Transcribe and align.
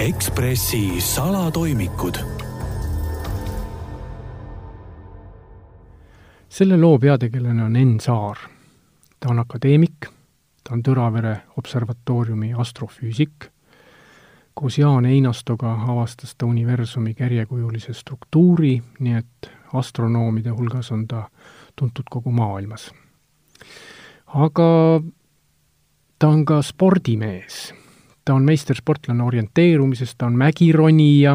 Ekspressi 0.00 1.00
salatoimikud. 1.00 2.14
selle 6.48 6.76
loo 6.76 6.98
peategelane 6.98 7.64
on 7.64 7.76
Enn 7.76 8.00
Saar. 8.00 8.36
ta 9.20 9.28
on 9.28 9.38
akadeemik, 9.38 10.06
ta 10.64 10.72
on 10.72 10.82
Tõravere 10.82 11.36
observatooriumi 11.56 12.54
astrofüüsik, 12.54 13.44
koos 14.54 14.78
Jaan 14.78 15.04
Einastoga 15.04 15.72
avastas 15.88 16.34
ta 16.34 16.46
universumi 16.46 17.14
kärjekujulise 17.14 17.92
struktuuri, 17.92 18.82
nii 19.00 19.14
et 19.14 19.50
astronoomide 19.74 20.50
hulgas 20.50 20.92
on 20.92 21.06
ta 21.08 21.28
tuntud 21.76 22.08
kogu 22.10 22.30
maailmas. 22.32 22.90
aga 24.26 25.02
ta 26.18 26.28
on 26.28 26.44
ka 26.44 26.62
spordimees 26.62 27.79
ta 28.30 28.34
on 28.38 28.44
meistersportlane 28.46 29.24
orienteerumises, 29.26 30.12
ta 30.14 30.28
on 30.30 30.36
mägironija, 30.38 31.32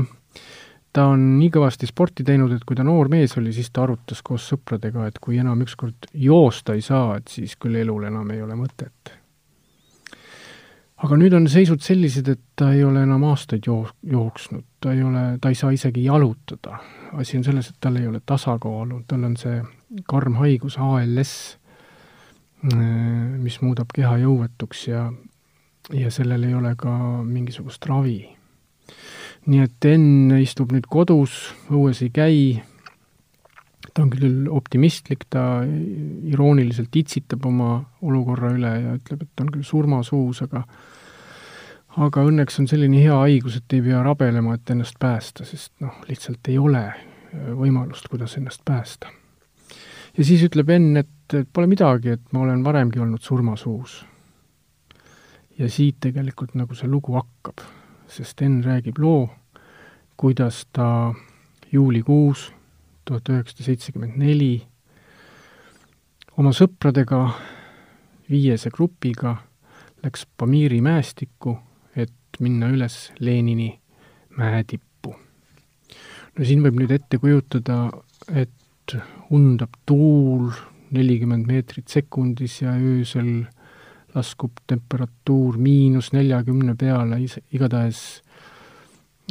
ta 0.95 1.09
on 1.12 1.26
nii 1.41 1.49
kõvasti 1.52 1.90
sporti 1.90 2.23
teinud, 2.23 2.54
et 2.55 2.63
kui 2.63 2.77
ta 2.80 2.85
noor 2.88 3.09
mees 3.12 3.35
oli, 3.35 3.52
siis 3.52 3.68
ta 3.76 3.84
arutas 3.84 4.21
koos 4.23 4.45
sõpradega, 4.48 5.09
et 5.09 5.20
kui 5.20 5.35
enam 5.41 5.59
ükskord 5.66 6.08
joosta 6.13 6.77
ei 6.77 6.85
saa, 6.85 7.18
et 7.20 7.27
siis 7.27 7.58
küll 7.59 7.76
elul 7.81 8.08
enam 8.08 8.31
ei 8.31 8.40
ole 8.45 8.55
mõtet. 8.55 9.12
aga 11.04 11.20
nüüd 11.20 11.35
on 11.35 11.49
seisud 11.52 11.84
sellised, 11.84 12.31
et 12.31 12.41
ta 12.55 12.71
ei 12.71 12.85
ole 12.88 13.04
enam 13.04 13.27
aastaid 13.27 13.68
joo-, 13.68 13.91
jooksnud, 14.16 14.63
ta 14.80 14.96
ei 14.96 15.04
ole, 15.04 15.27
ta 15.41 15.52
ei 15.52 15.59
saa 15.59 15.76
isegi 15.76 16.07
jalutada. 16.07 16.80
asi 17.12 17.38
on 17.38 17.43
selles, 17.43 17.70
et 17.70 17.77
tal 17.82 17.99
ei 17.99 18.07
ole 18.07 18.23
tasakaalu, 18.26 19.04
tal 19.07 19.27
on 19.27 19.35
see 19.35 19.59
karm 20.07 20.40
haigus 20.40 20.80
ALS, 20.80 21.35
mis 22.63 23.62
muudab 23.62 23.91
keha 23.91 24.16
jõuetuks 24.23 24.88
ja 24.88 25.09
ja 25.94 26.12
sellel 26.12 26.44
ei 26.48 26.53
ole 26.53 26.73
ka 26.77 26.91
mingisugust 27.23 27.85
ravi. 27.89 28.23
nii 29.46 29.62
et 29.62 29.85
Enn 29.85 30.32
istub 30.41 30.71
nüüd 30.73 30.87
kodus, 30.90 31.54
õues 31.70 32.01
ei 32.01 32.10
käi, 32.10 32.40
ta 33.93 34.01
on 34.01 34.10
küll 34.10 34.48
optimistlik, 34.49 35.27
ta 35.29 35.62
irooniliselt 36.26 36.95
itsitab 36.98 37.45
oma 37.45 37.77
olukorra 38.01 38.49
üle 38.55 38.71
ja 38.82 38.95
ütleb, 38.98 39.21
et 39.27 39.43
on 39.43 39.51
küll 39.54 39.68
surmasuus, 39.68 40.41
aga 40.48 40.63
aga 42.01 42.23
õnneks 42.27 42.57
on 42.60 42.67
selline 42.67 42.98
hea 42.99 43.20
haigus, 43.21 43.60
et 43.60 43.77
ei 43.77 43.84
pea 43.85 44.01
rabelema, 44.04 44.57
et 44.57 44.73
ennast 44.73 44.98
päästa, 44.99 45.45
sest 45.48 45.71
noh, 45.84 46.01
lihtsalt 46.10 46.49
ei 46.51 46.57
ole 46.60 46.84
võimalust, 47.55 48.10
kuidas 48.10 48.35
ennast 48.40 48.65
päästa. 48.65 49.13
ja 50.17 50.26
siis 50.26 50.41
ütleb 50.49 50.73
Enn, 50.73 50.98
et 50.98 51.40
pole 51.54 51.70
midagi, 51.70 52.17
et 52.17 52.34
ma 52.34 52.41
olen 52.48 52.65
varemgi 52.65 52.99
olnud 52.99 53.21
surmasuus 53.21 54.01
ja 55.57 55.70
siit 55.71 55.99
tegelikult 56.03 56.55
nagu 56.55 56.75
see 56.75 56.89
lugu 56.91 57.15
hakkab, 57.15 57.63
sest 58.11 58.41
Enn 58.45 58.63
räägib 58.63 58.99
loo, 58.99 59.29
kuidas 60.17 60.65
ta 60.73 61.13
juulikuus 61.71 62.51
tuhat 63.05 63.29
üheksasada 63.29 63.70
seitsekümmend 63.70 64.17
neli 64.19 64.53
oma 66.38 66.51
sõpradega, 66.56 67.22
viiese 68.29 68.72
grupiga, 68.73 69.38
läks 70.03 70.25
Pamiri 70.38 70.81
mäestikku, 70.83 71.56
et 71.95 72.39
minna 72.44 72.69
üles 72.73 73.11
Lenini 73.19 73.69
mäetippu. 74.38 75.16
no 76.35 76.45
siin 76.45 76.63
võib 76.66 76.81
nüüd 76.81 76.91
ette 76.91 77.17
kujutada, 77.22 77.89
et 78.33 78.97
undab 79.31 79.78
tuul 79.85 80.51
nelikümmend 80.95 81.47
meetrit 81.47 81.88
sekundis 81.89 82.59
ja 82.61 82.75
öösel 82.75 83.45
laskub 84.16 84.62
temperatuur 84.68 85.58
miinus 85.59 86.12
neljakümne 86.16 86.75
peale, 86.80 87.19
igatahes 87.52 88.02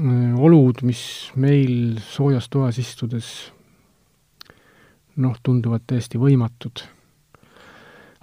äh, 0.02 0.34
olud, 0.36 0.82
mis 0.84 1.04
meil 1.40 2.00
soojas 2.04 2.50
toas 2.52 2.78
istudes 2.82 3.30
noh, 5.16 5.36
tunduvad 5.42 5.86
täiesti 5.86 6.20
võimatud. 6.20 6.84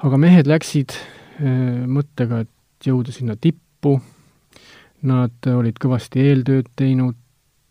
aga 0.01 0.17
mehed 0.17 0.49
läksid 0.49 0.93
äh, 0.97 1.81
mõttega, 1.87 2.43
et 2.45 2.87
jõuda 2.87 3.13
sinna 3.13 3.35
tippu, 3.37 3.97
nad 5.07 5.49
olid 5.49 5.81
kõvasti 5.81 6.21
eeltööd 6.27 6.69
teinud, 6.77 7.17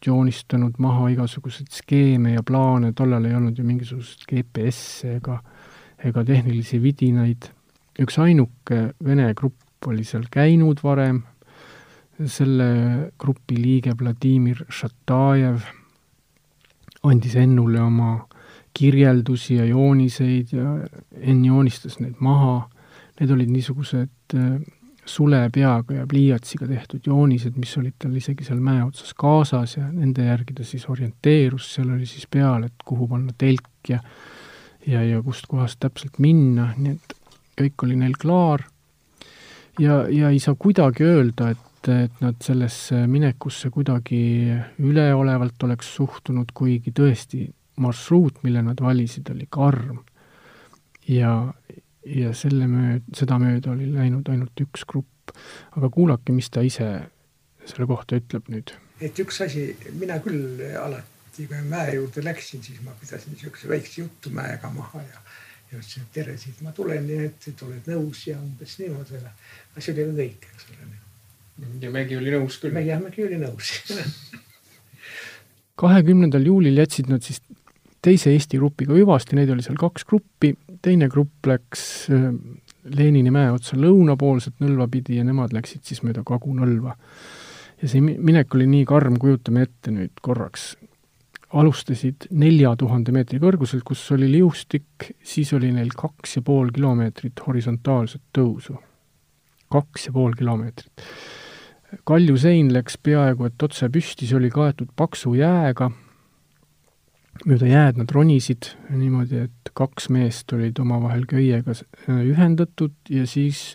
joonistanud 0.00 0.78
maha 0.80 1.10
igasuguseid 1.12 1.68
skeeme 1.76 2.32
ja 2.32 2.42
plaane, 2.42 2.94
tollal 2.96 3.26
ei 3.28 3.34
olnud 3.36 3.58
ju 3.58 3.64
mingisugust 3.68 4.24
GPS-e 4.30 5.18
ega, 5.18 5.36
ega 6.08 6.24
tehnilisi 6.24 6.80
vidinaid 6.80 7.50
üksainuke 7.98 8.80
vene 9.04 9.32
grupp 9.34 9.86
oli 9.88 10.04
seal 10.04 10.26
käinud 10.30 10.82
varem, 10.84 11.22
selle 12.20 12.70
grupi 13.18 13.56
liige 13.56 13.94
Vladimir 13.96 14.64
Šatajev 14.68 15.62
andis 17.08 17.36
Ennule 17.40 17.80
oma 17.80 18.10
kirjeldusi 18.76 19.56
ja 19.56 19.64
jooniseid 19.64 20.52
ja 20.52 20.74
Enn 21.16 21.44
joonistas 21.44 21.98
need 22.00 22.20
maha, 22.20 22.68
need 23.20 23.32
olid 23.32 23.50
niisugused 23.50 24.36
äh, 24.36 24.60
sulepeaga 25.10 25.96
ja 25.96 26.06
pliiatsiga 26.06 26.68
tehtud 26.68 27.06
joonised, 27.08 27.56
mis 27.58 27.72
olid 27.80 27.96
tal 27.98 28.14
isegi 28.16 28.44
seal 28.46 28.60
mäe 28.62 28.82
otsas 28.84 29.14
kaasas 29.18 29.78
ja 29.78 29.88
nende 29.88 30.28
järgi 30.28 30.54
ta 30.60 30.66
siis 30.66 30.84
orienteerus, 30.92 31.72
seal 31.74 31.90
oli 31.96 32.06
siis 32.06 32.28
peal, 32.30 32.68
et 32.68 32.84
kuhu 32.84 33.08
panna 33.10 33.34
telk 33.38 33.90
ja 33.90 34.02
ja, 34.86 35.02
ja 35.04 35.22
kustkohast 35.22 35.80
täpselt 35.80 36.18
minna, 36.18 36.70
nii 36.76 36.94
et 36.96 37.16
kõik 37.60 37.86
oli 37.86 37.96
neil 38.00 38.16
klaar 38.20 38.66
ja, 39.80 40.04
ja 40.08 40.30
ei 40.30 40.40
saa 40.42 40.56
kuidagi 40.58 41.04
öelda, 41.06 41.50
et, 41.54 41.88
et 41.88 42.22
nad 42.24 42.38
sellesse 42.44 43.04
minekusse 43.10 43.70
kuidagi 43.72 44.20
üleolevalt 44.82 45.68
oleks 45.68 45.94
suhtunud, 45.96 46.52
kuigi 46.54 46.92
tõesti 46.96 47.46
marsruut, 47.80 48.42
mille 48.44 48.62
nad 48.64 48.80
valisid, 48.82 49.30
oli 49.32 49.46
karm. 49.50 50.02
ja, 51.08 51.52
ja 52.06 52.34
selle 52.36 52.68
mööd-, 52.70 53.08
sedamööda 53.16 53.72
oli 53.72 53.88
läinud 53.92 54.28
ainult 54.28 54.66
üks 54.66 54.84
grupp. 54.86 55.34
aga 55.76 55.88
kuulake, 55.90 56.32
mis 56.34 56.50
ta 56.50 56.62
ise 56.66 56.90
selle 57.64 57.86
kohta 57.86 58.18
ütleb 58.18 58.48
nüüd. 58.50 58.74
et 59.00 59.18
üks 59.18 59.40
asi, 59.46 59.70
mina 59.98 60.18
küll 60.20 60.60
alati, 60.80 61.46
kui 61.46 61.62
mäe 61.70 61.94
juurde 61.96 62.24
läksin, 62.24 62.62
siis 62.62 62.82
ma 62.84 62.92
pidasin 63.00 63.32
niisuguse 63.32 63.68
väikse 63.68 64.02
juttu 64.02 64.32
mäega 64.34 64.72
maha 64.74 65.02
ja 65.06 65.22
ja 65.70 65.78
ütlesin, 65.78 66.02
et 66.06 66.12
tere, 66.14 66.36
siit 66.38 66.60
ma 66.66 66.74
tulen, 66.76 67.04
nii 67.06 67.24
et, 67.28 67.48
et 67.52 67.62
oled 67.66 67.90
nõus 67.92 68.26
ja 68.26 68.38
umbes 68.40 68.78
niimoodi. 68.82 69.20
aga 69.22 69.84
see 69.84 69.94
oli 69.94 70.06
ka 70.08 70.16
kõik, 70.22 70.48
eks 70.54 70.70
ole. 70.74 70.92
ja 71.82 71.90
Mägi 71.94 72.16
oli 72.18 72.34
nõus 72.34 72.58
küll? 72.62 72.80
Jah, 72.84 73.02
Mägi 73.02 73.26
oli 73.26 73.38
nõus 73.40 73.74
kahekümnendal 75.80 76.44
juulil 76.44 76.80
jätsid 76.80 77.10
nad 77.10 77.24
siis 77.24 77.40
teise 78.04 78.32
Eesti 78.34 78.60
grupiga 78.60 78.96
hüvasti, 78.96 79.36
neid 79.36 79.52
oli 79.52 79.64
seal 79.64 79.78
kaks 79.80 80.06
gruppi, 80.08 80.54
teine 80.84 81.08
grupp 81.12 81.48
läks 81.48 81.84
äh, 82.12 82.30
Lenini 82.90 83.28
mäe 83.32 83.50
otsa 83.52 83.76
lõunapoolset 83.76 84.62
Nõlva 84.64 84.86
pidi 84.88 85.18
ja 85.18 85.24
nemad 85.26 85.52
läksid 85.52 85.84
siis 85.84 86.00
mööda 86.06 86.24
Kagu-Nõlva. 86.26 86.94
ja 87.82 87.88
see 87.88 88.00
minek 88.00 88.54
oli 88.56 88.66
nii 88.70 88.86
karm, 88.88 89.18
kujutame 89.20 89.66
ette 89.68 89.92
nüüd 89.92 90.22
korraks, 90.24 90.74
alustasid 91.50 92.28
nelja 92.38 92.74
tuhande 92.78 93.12
meetri 93.14 93.40
kõrguselt, 93.42 93.82
kus 93.86 94.02
oli 94.14 94.28
liustik, 94.30 95.10
siis 95.22 95.50
oli 95.56 95.72
neil 95.74 95.90
kaks 95.96 96.38
ja 96.38 96.44
pool 96.46 96.70
kilomeetrit 96.74 97.42
horisontaalset 97.46 98.22
tõusu. 98.36 98.78
kaks 99.70 100.06
ja 100.06 100.12
pool 100.12 100.32
kilomeetrit. 100.38 101.02
kaljusein 102.04 102.72
läks 102.72 102.98
peaaegu 103.02 103.44
et 103.44 103.62
otse 103.62 103.88
püsti, 103.88 104.26
see 104.26 104.36
oli 104.36 104.50
kaetud 104.50 104.92
paksu 104.96 105.34
jääga, 105.34 105.90
mööda 107.46 107.66
jääd 107.66 107.98
nad 107.98 108.10
ronisid 108.14 108.74
niimoodi, 108.90 109.46
et 109.48 109.72
kaks 109.74 110.08
meest 110.08 110.52
olid 110.52 110.78
omavahel 110.78 111.26
köiega 111.26 111.74
ühendatud 112.06 112.94
ja 113.10 113.26
siis 113.26 113.74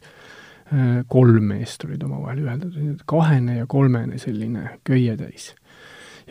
äh, 0.72 1.04
kolm 1.08 1.52
meest 1.52 1.84
olid 1.84 2.04
omavahel 2.08 2.46
ühendatud, 2.46 3.04
kahene 3.06 3.58
ja 3.58 3.68
kolmene 3.68 4.18
selline 4.18 4.80
köietäis 4.88 5.56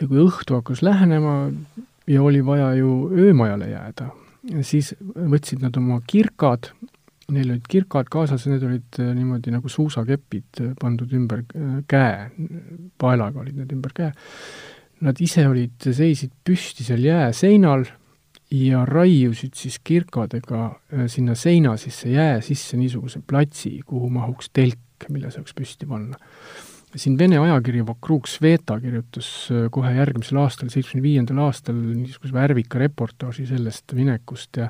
ja 0.01 0.07
kui 0.07 0.19
õhtu 0.23 0.59
hakkas 0.59 0.83
lähenema 0.85 1.35
ja 2.07 2.23
oli 2.23 2.45
vaja 2.45 2.73
ju 2.77 3.09
öömajale 3.13 3.69
jääda, 3.71 4.09
siis 4.65 4.93
võtsid 5.15 5.63
nad 5.63 5.77
oma 5.79 6.01
kirkad, 6.07 6.69
neil 7.33 7.55
olid 7.55 7.65
kirkad 7.69 8.09
kaasas 8.13 8.45
ja 8.45 8.53
need 8.53 8.65
olid 8.67 8.99
äh, 9.01 9.11
niimoodi 9.17 9.53
nagu 9.53 9.69
suusakepid 9.71 10.61
äh, 10.61 10.73
pandud 10.81 11.13
ümber 11.17 11.41
äh, 11.41 11.79
käe, 11.89 12.27
paelaga 13.01 13.41
olid 13.41 13.57
need 13.57 13.73
ümber 13.73 13.95
käe. 13.97 14.11
Nad 15.05 15.19
ise 15.21 15.47
olid, 15.49 15.75
seisid 15.81 16.31
püsti 16.45 16.85
seal 16.85 17.01
jääseinal 17.03 17.87
ja 18.53 18.85
raiusid 18.87 19.57
siis 19.57 19.79
kirkadega 19.83 20.69
sinna 21.11 21.35
seina 21.35 21.73
sisse, 21.81 22.13
jää 22.13 22.37
sisse 22.45 22.77
niisuguse 22.79 23.19
platsi, 23.27 23.73
kuhu 23.85 24.07
mahuks 24.13 24.53
telk, 24.53 25.09
mille 25.09 25.33
saaks 25.33 25.57
püsti 25.57 25.89
panna 25.89 26.21
siin 26.95 27.17
Vene 27.19 27.39
ajakiri 27.41 27.83
Vokrug 27.87 28.29
Sveta 28.29 28.77
kirjutas 28.83 29.29
äh, 29.51 29.67
kohe 29.73 29.91
järgmisel 29.95 30.39
aastal, 30.41 30.71
seitsmekümne 30.73 31.05
viiendal 31.05 31.41
aastal 31.47 31.77
niisuguse 31.77 32.35
värvika 32.35 32.81
reportaaži 32.81 33.47
sellest 33.49 33.95
minekust 33.97 34.61
ja 34.61 34.69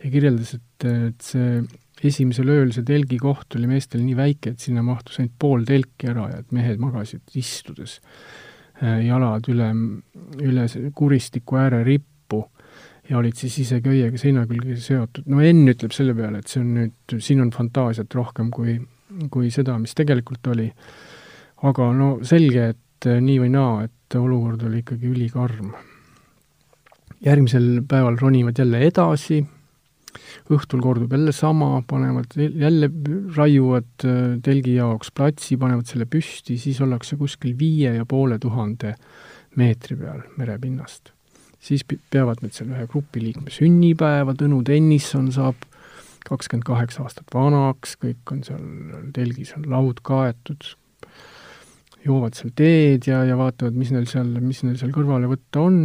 ja 0.00 0.10
kirjeldas, 0.10 0.54
et, 0.58 0.86
et 0.90 1.30
see 1.30 1.62
esimesel 2.10 2.48
ööl 2.52 2.70
see 2.72 2.86
telgi 2.86 3.18
koht 3.20 3.58
oli 3.58 3.68
meestel 3.68 4.02
nii 4.04 4.16
väike, 4.18 4.54
et 4.54 4.62
sinna 4.62 4.84
mahtus 4.84 5.20
ainult 5.20 5.36
pool 5.40 5.66
telki 5.68 6.08
ära 6.12 6.30
ja 6.30 6.38
et 6.40 6.54
mehed 6.56 6.80
magasid 6.80 7.36
istudes, 7.38 7.98
äh, 8.80 9.02
jalad 9.06 9.48
üle, 9.52 9.68
üle 10.40 10.66
kuristiku 10.96 11.60
ääre 11.60 11.82
rippu 11.86 12.46
ja 13.10 13.18
olid 13.18 13.36
siis 13.38 13.58
ise 13.64 13.80
köiega 13.84 14.18
seina 14.20 14.46
külge 14.48 14.76
seotud. 14.80 15.26
no 15.30 15.42
Enn 15.44 15.68
ütleb 15.72 15.94
selle 15.94 16.14
peale, 16.16 16.40
et 16.40 16.50
see 16.50 16.62
on 16.62 16.74
nüüd, 16.78 17.16
siin 17.18 17.42
on 17.42 17.50
fantaasiat 17.54 18.14
rohkem 18.14 18.52
kui, 18.54 18.78
kui 19.34 19.50
seda, 19.54 19.76
mis 19.82 19.96
tegelikult 19.98 20.52
oli. 20.52 20.70
Aga 21.68 21.92
no 21.96 22.10
selge, 22.26 22.72
et 22.74 23.08
äh, 23.08 23.20
nii 23.22 23.38
või 23.44 23.54
naa, 23.54 23.86
et 23.86 24.18
olukord 24.18 24.62
oli 24.66 24.82
ikkagi 24.84 25.10
ülikarm. 25.10 25.72
järgmisel 27.20 27.82
päeval 27.88 28.16
ronivad 28.16 28.58
jälle 28.58 28.78
edasi 28.86 29.42
õhtul 30.50 30.82
kordub 30.82 31.12
jälle 31.12 31.32
sama, 31.32 31.82
panevad 31.86 32.34
jälle, 32.36 32.90
raiuvad 33.36 34.04
äh, 34.04 34.18
telgi 34.42 34.74
jaoks 34.78 35.12
platsi, 35.14 35.58
panevad 35.60 35.86
selle 35.90 36.06
püsti, 36.10 36.58
siis 36.58 36.80
ollakse 36.82 37.18
kuskil 37.20 37.56
viie 37.58 37.94
ja 37.96 38.06
poole 38.08 38.38
tuhande 38.42 38.94
meetri 39.60 39.96
peal 39.98 40.22
merepinnast. 40.38 41.12
siis 41.60 41.84
peavad 41.84 42.40
nad 42.40 42.54
seal 42.56 42.70
ühe 42.72 42.86
grupiliikme 42.88 43.52
sünnipäeva, 43.52 44.32
Tõnu 44.32 44.62
Tõnisson 44.64 45.26
saab 45.34 45.58
kakskümmend 46.24 46.64
kaheksa 46.64 47.02
aastat 47.04 47.28
vanaks, 47.34 47.98
kõik 48.00 48.32
on 48.32 48.40
seal, 48.46 48.62
telgis 49.12 49.52
on 49.58 49.66
laud 49.68 50.00
kaetud, 50.02 50.70
joovad 52.04 52.38
seal 52.38 52.54
teed 52.56 53.10
ja, 53.10 53.24
ja 53.28 53.36
vaatavad, 53.38 53.76
mis 53.76 53.92
neil 53.94 54.08
seal, 54.10 54.30
mis 54.40 54.62
neil 54.64 54.78
seal 54.80 54.94
kõrvale 54.94 55.28
võtta 55.30 55.66
on, 55.66 55.82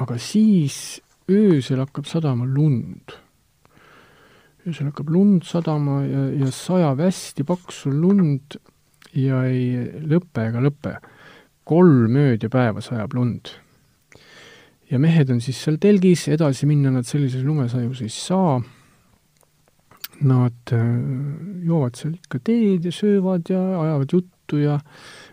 aga 0.00 0.18
siis 0.20 1.00
öösel 1.30 1.80
hakkab 1.82 2.06
sadama 2.10 2.46
lund 2.46 3.18
öösel 4.64 4.88
hakkab 4.88 5.10
lund 5.12 5.44
sadama 5.44 5.98
ja, 6.06 6.22
ja 6.40 6.52
sajab 6.52 7.02
hästi 7.04 7.44
paksu 7.44 7.90
lund 7.92 8.56
ja 9.14 9.42
ei 9.44 9.90
lõpe 10.08 10.48
ega 10.48 10.62
lõpe. 10.64 10.94
kolm 11.64 12.16
ööd 12.20 12.42
ja 12.44 12.50
päeva 12.52 12.80
sajab 12.84 13.14
lund. 13.16 13.50
ja 14.90 14.98
mehed 14.98 15.30
on 15.30 15.40
siis 15.40 15.60
seal 15.60 15.76
telgis, 15.80 16.28
edasi 16.28 16.66
minna 16.66 16.90
nad 16.92 17.06
sellises 17.08 17.44
lumesajus 17.44 18.02
ei 18.04 18.12
saa. 18.12 18.58
Nad 20.24 20.72
äh, 20.72 20.82
joovad 21.66 21.96
seal 21.98 22.14
ikka 22.14 22.38
teed 22.46 22.84
ja 22.86 22.92
söövad 22.92 23.50
ja 23.50 23.60
ajavad 23.82 24.12
juttu 24.12 24.33
ja 24.60 24.78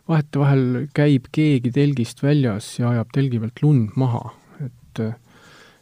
vahetevahel 0.09 0.87
käib 0.95 1.27
keegi 1.31 1.71
telgist 1.75 2.23
väljas 2.23 2.73
ja 2.79 2.91
ajab 2.95 3.11
telgi 3.13 3.39
pealt 3.39 3.63
lund 3.63 3.97
maha, 3.99 4.29
et 4.63 5.05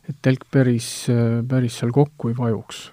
et 0.10 0.18
telk 0.26 0.48
päris, 0.50 1.06
päris 1.48 1.76
seal 1.78 1.92
kokku 1.94 2.32
ei 2.32 2.38
vajuks 2.38 2.88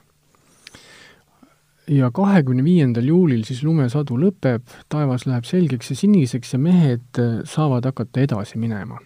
ja 1.88 2.10
kahekümne 2.14 2.64
viiendal 2.66 3.06
juulil 3.06 3.44
siis 3.46 3.62
lumesadu 3.64 4.18
lõpeb, 4.20 4.64
taevas 4.92 5.26
läheb 5.26 5.46
selgeks 5.46 5.92
ja 5.92 5.98
siniseks 5.98 6.54
ja 6.54 6.60
mehed 6.60 7.20
saavad 7.46 7.86
hakata 7.86 8.24
edasi 8.24 8.58
minema. 8.58 8.98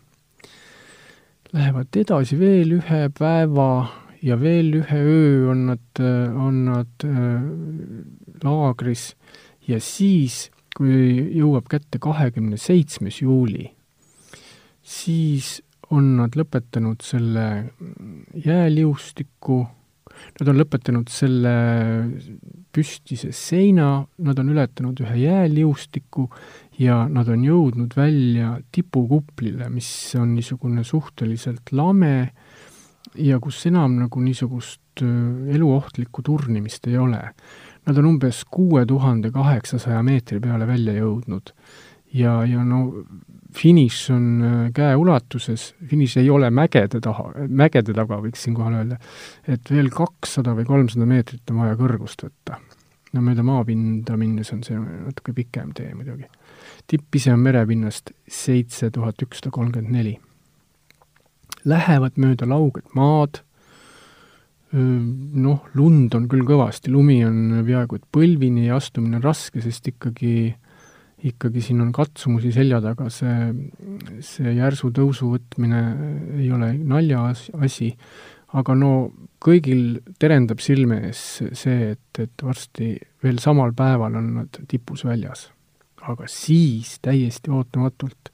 Lähevad 1.52 1.96
edasi 1.98 2.38
veel 2.38 2.76
ühe 2.78 3.02
päeva 3.18 3.70
ja 4.22 4.36
veel 4.40 4.74
ühe 4.80 5.00
öö 5.00 5.50
on 5.50 5.66
nad, 5.72 6.02
on 6.36 6.64
nad 6.68 7.04
äh, 7.04 7.44
laagris 8.44 9.14
ja 9.68 9.80
siis, 9.80 10.48
kui 10.80 11.26
jõuab 11.36 11.68
kätte 11.68 12.00
kahekümne 12.00 12.56
seitsmes 12.56 13.20
juuli, 13.20 13.66
siis 14.80 15.58
on 15.92 16.14
nad 16.16 16.38
lõpetanud 16.38 17.04
selle 17.04 17.46
jääliustiku 18.46 19.60
Nad 20.40 20.48
on 20.50 20.58
lõpetanud 20.60 21.10
selle 21.12 21.52
püstise 22.74 23.32
seina, 23.36 24.00
nad 24.24 24.40
on 24.40 24.52
ületanud 24.52 25.00
ühe 25.04 25.16
jääliustiku 25.24 26.26
ja 26.80 27.02
nad 27.10 27.28
on 27.32 27.44
jõudnud 27.44 27.96
välja 27.96 28.54
tipukuplile, 28.72 29.68
mis 29.72 29.90
on 30.20 30.34
niisugune 30.36 30.84
suhteliselt 30.86 31.72
lame 31.76 32.30
ja 33.18 33.40
kus 33.42 33.64
enam 33.68 33.98
nagu 34.04 34.22
niisugust 34.22 35.02
äh, 35.04 35.10
eluohtlikku 35.56 36.24
turnimist 36.26 36.88
ei 36.88 36.98
ole. 37.00 37.20
Nad 37.86 37.98
on 37.98 38.06
umbes 38.06 38.44
kuue 38.44 38.84
tuhande 38.86 39.30
kaheksasaja 39.32 40.02
meetri 40.02 40.40
peale 40.40 40.66
välja 40.68 40.92
jõudnud 40.98 41.54
ja, 42.12 42.44
ja 42.46 42.64
no 42.64 43.04
finiš 43.56 44.10
on 44.14 44.26
äh, 44.42 44.58
käeulatuses, 44.74 45.74
finiš 45.90 46.16
ei 46.20 46.30
ole 46.30 46.50
mägede 46.50 47.00
taha, 47.02 47.30
mägede 47.48 47.94
taga, 47.96 48.20
võiks 48.22 48.44
siinkohal 48.46 48.80
öelda, 48.80 48.98
et 49.48 49.70
veel 49.70 49.90
kakssada 49.94 50.54
või 50.58 50.66
kolmsada 50.68 51.08
meetrit 51.08 51.50
on 51.50 51.62
vaja 51.64 51.78
kõrgust 51.80 52.26
võtta. 52.26 52.60
no 53.12 53.22
mööda 53.26 53.42
maapinda 53.42 54.16
minnes 54.16 54.52
on 54.54 54.62
see 54.62 54.78
natuke 54.78 55.34
pikem 55.34 55.72
tee 55.74 55.94
muidugi. 55.94 56.28
tipp 56.86 57.14
ise 57.14 57.32
on 57.32 57.40
merepinnast 57.40 58.12
seitse 58.28 58.90
tuhat 58.90 59.22
ükssada 59.22 59.50
kolmkümmend 59.50 59.96
neli. 59.96 60.18
Lähevad 61.64 62.16
mööda 62.16 62.46
lauget 62.48 62.94
maad, 62.94 63.42
noh, 64.72 65.62
lund 65.74 66.14
on 66.14 66.26
küll 66.30 66.44
kõvasti, 66.46 66.92
lumi 66.94 67.20
on 67.26 67.62
peaaegu 67.66 67.98
et 67.98 68.04
põlvini 68.14 68.68
ja 68.68 68.76
astumine 68.78 69.18
on 69.18 69.24
raske, 69.24 69.62
sest 69.64 69.88
ikkagi 69.90 70.52
ikkagi 71.26 71.60
siin 71.60 71.82
on 71.84 71.90
katsumusi 71.92 72.52
selja 72.54 72.80
taga, 72.80 73.10
see, 73.12 73.50
see 74.24 74.54
järsu 74.56 74.88
tõusu 74.96 75.34
võtmine 75.34 75.80
ei 76.40 76.48
ole 76.54 76.72
naljaasi, 76.78 77.90
aga 78.56 78.76
no 78.78 78.92
kõigil 79.42 80.00
terendab 80.20 80.62
silme 80.64 81.00
ees 81.08 81.20
see, 81.56 81.92
et, 81.92 82.22
et 82.22 82.44
varsti 82.44 82.94
veel 83.24 83.40
samal 83.42 83.74
päeval 83.76 84.16
on 84.20 84.32
nad 84.40 84.60
tipus 84.68 85.04
väljas. 85.04 85.50
aga 86.00 86.24
siis 86.32 86.98
täiesti 87.04 87.50
ootamatult 87.52 88.30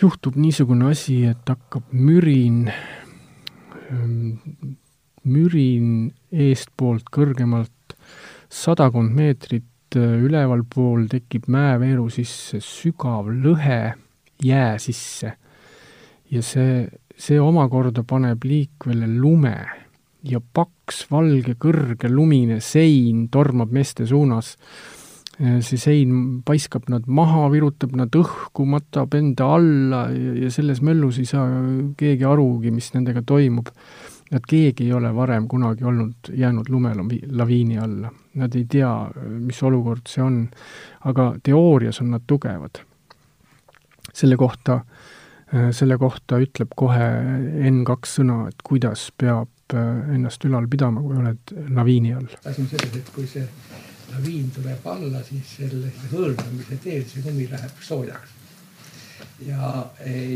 juhtub 0.00 0.34
niisugune 0.36 0.90
asi, 0.90 1.22
et 1.30 1.46
hakkab 1.46 1.92
mürin, 1.92 2.66
mürin 5.24 6.12
eestpoolt 6.32 7.08
kõrgemalt 7.14 7.96
sadakond 8.48 9.14
meetrit 9.16 9.64
Äh, 9.94 10.18
ülevalpool 10.26 11.06
tekib 11.10 11.46
mäeveeru 11.52 12.08
sisse 12.10 12.58
sügav 12.62 13.28
lõhe 13.30 13.94
jää 14.42 14.72
sisse 14.82 15.34
ja 16.32 16.42
see, 16.42 16.88
see 17.14 17.38
omakorda 17.38 18.02
paneb 18.08 18.42
liikvele 18.48 19.06
lume 19.06 19.54
ja 20.26 20.40
paks 20.42 21.04
valge 21.12 21.54
kõrge 21.62 22.10
lumine 22.10 22.58
sein 22.64 23.28
tormab 23.30 23.70
meeste 23.76 24.08
suunas. 24.08 24.56
Äh, 25.38 25.60
see 25.62 25.78
sein 25.78 26.42
paiskab 26.46 26.90
nad 26.90 27.06
maha, 27.06 27.46
virutab 27.54 27.94
nad 27.94 28.18
õhku, 28.18 28.66
matab 28.66 29.14
enda 29.14 29.52
alla 29.60 30.08
ja, 30.10 30.50
selles 30.50 30.82
möllus 30.82 31.22
ei 31.22 31.30
saa 31.30 31.46
keegi 32.00 32.26
arugi, 32.26 32.74
mis 32.74 32.90
nendega 32.96 33.22
toimub 33.22 33.70
Nad 34.34 34.46
keegi 34.50 34.88
ei 34.88 34.92
ole 34.96 35.12
varem 35.14 35.46
kunagi 35.48 35.84
olnud, 35.86 36.30
jäänud 36.34 36.68
lumelaviini 36.68 37.78
alla. 37.78 38.10
Nad 38.34 38.56
ei 38.58 38.64
tea, 38.66 38.90
mis 39.38 39.62
olukord 39.62 40.10
see 40.10 40.24
on, 40.24 40.40
aga 41.06 41.28
teoorias 41.42 42.00
on 42.02 42.10
nad 42.16 42.24
tugevad. 42.26 42.82
selle 44.14 44.36
kohta, 44.36 44.78
selle 45.74 45.96
kohta 45.98 46.38
ütleb 46.38 46.74
kohe 46.76 47.06
N2 47.70 48.10
sõna, 48.10 48.36
et 48.48 48.62
kuidas 48.62 49.08
peab 49.18 49.74
ennast 49.74 50.44
ülal 50.44 50.68
pidama, 50.70 51.02
kui 51.02 51.16
oled 51.18 51.54
laviini 51.74 52.14
all. 52.14 52.28
asi 52.44 52.62
on 52.62 52.68
selles, 52.68 52.94
et 53.00 53.10
kui 53.14 53.26
see 53.26 53.46
laviin 54.12 54.50
tuleb 54.54 54.86
alla, 54.86 55.22
siis 55.26 55.56
selle 55.58 55.90
hõõrdamise 56.12 56.78
teel 56.84 57.04
see 57.10 57.24
lumi 57.26 57.48
läheb 57.50 57.82
soojaks 57.82 58.33
ja, 59.42 59.90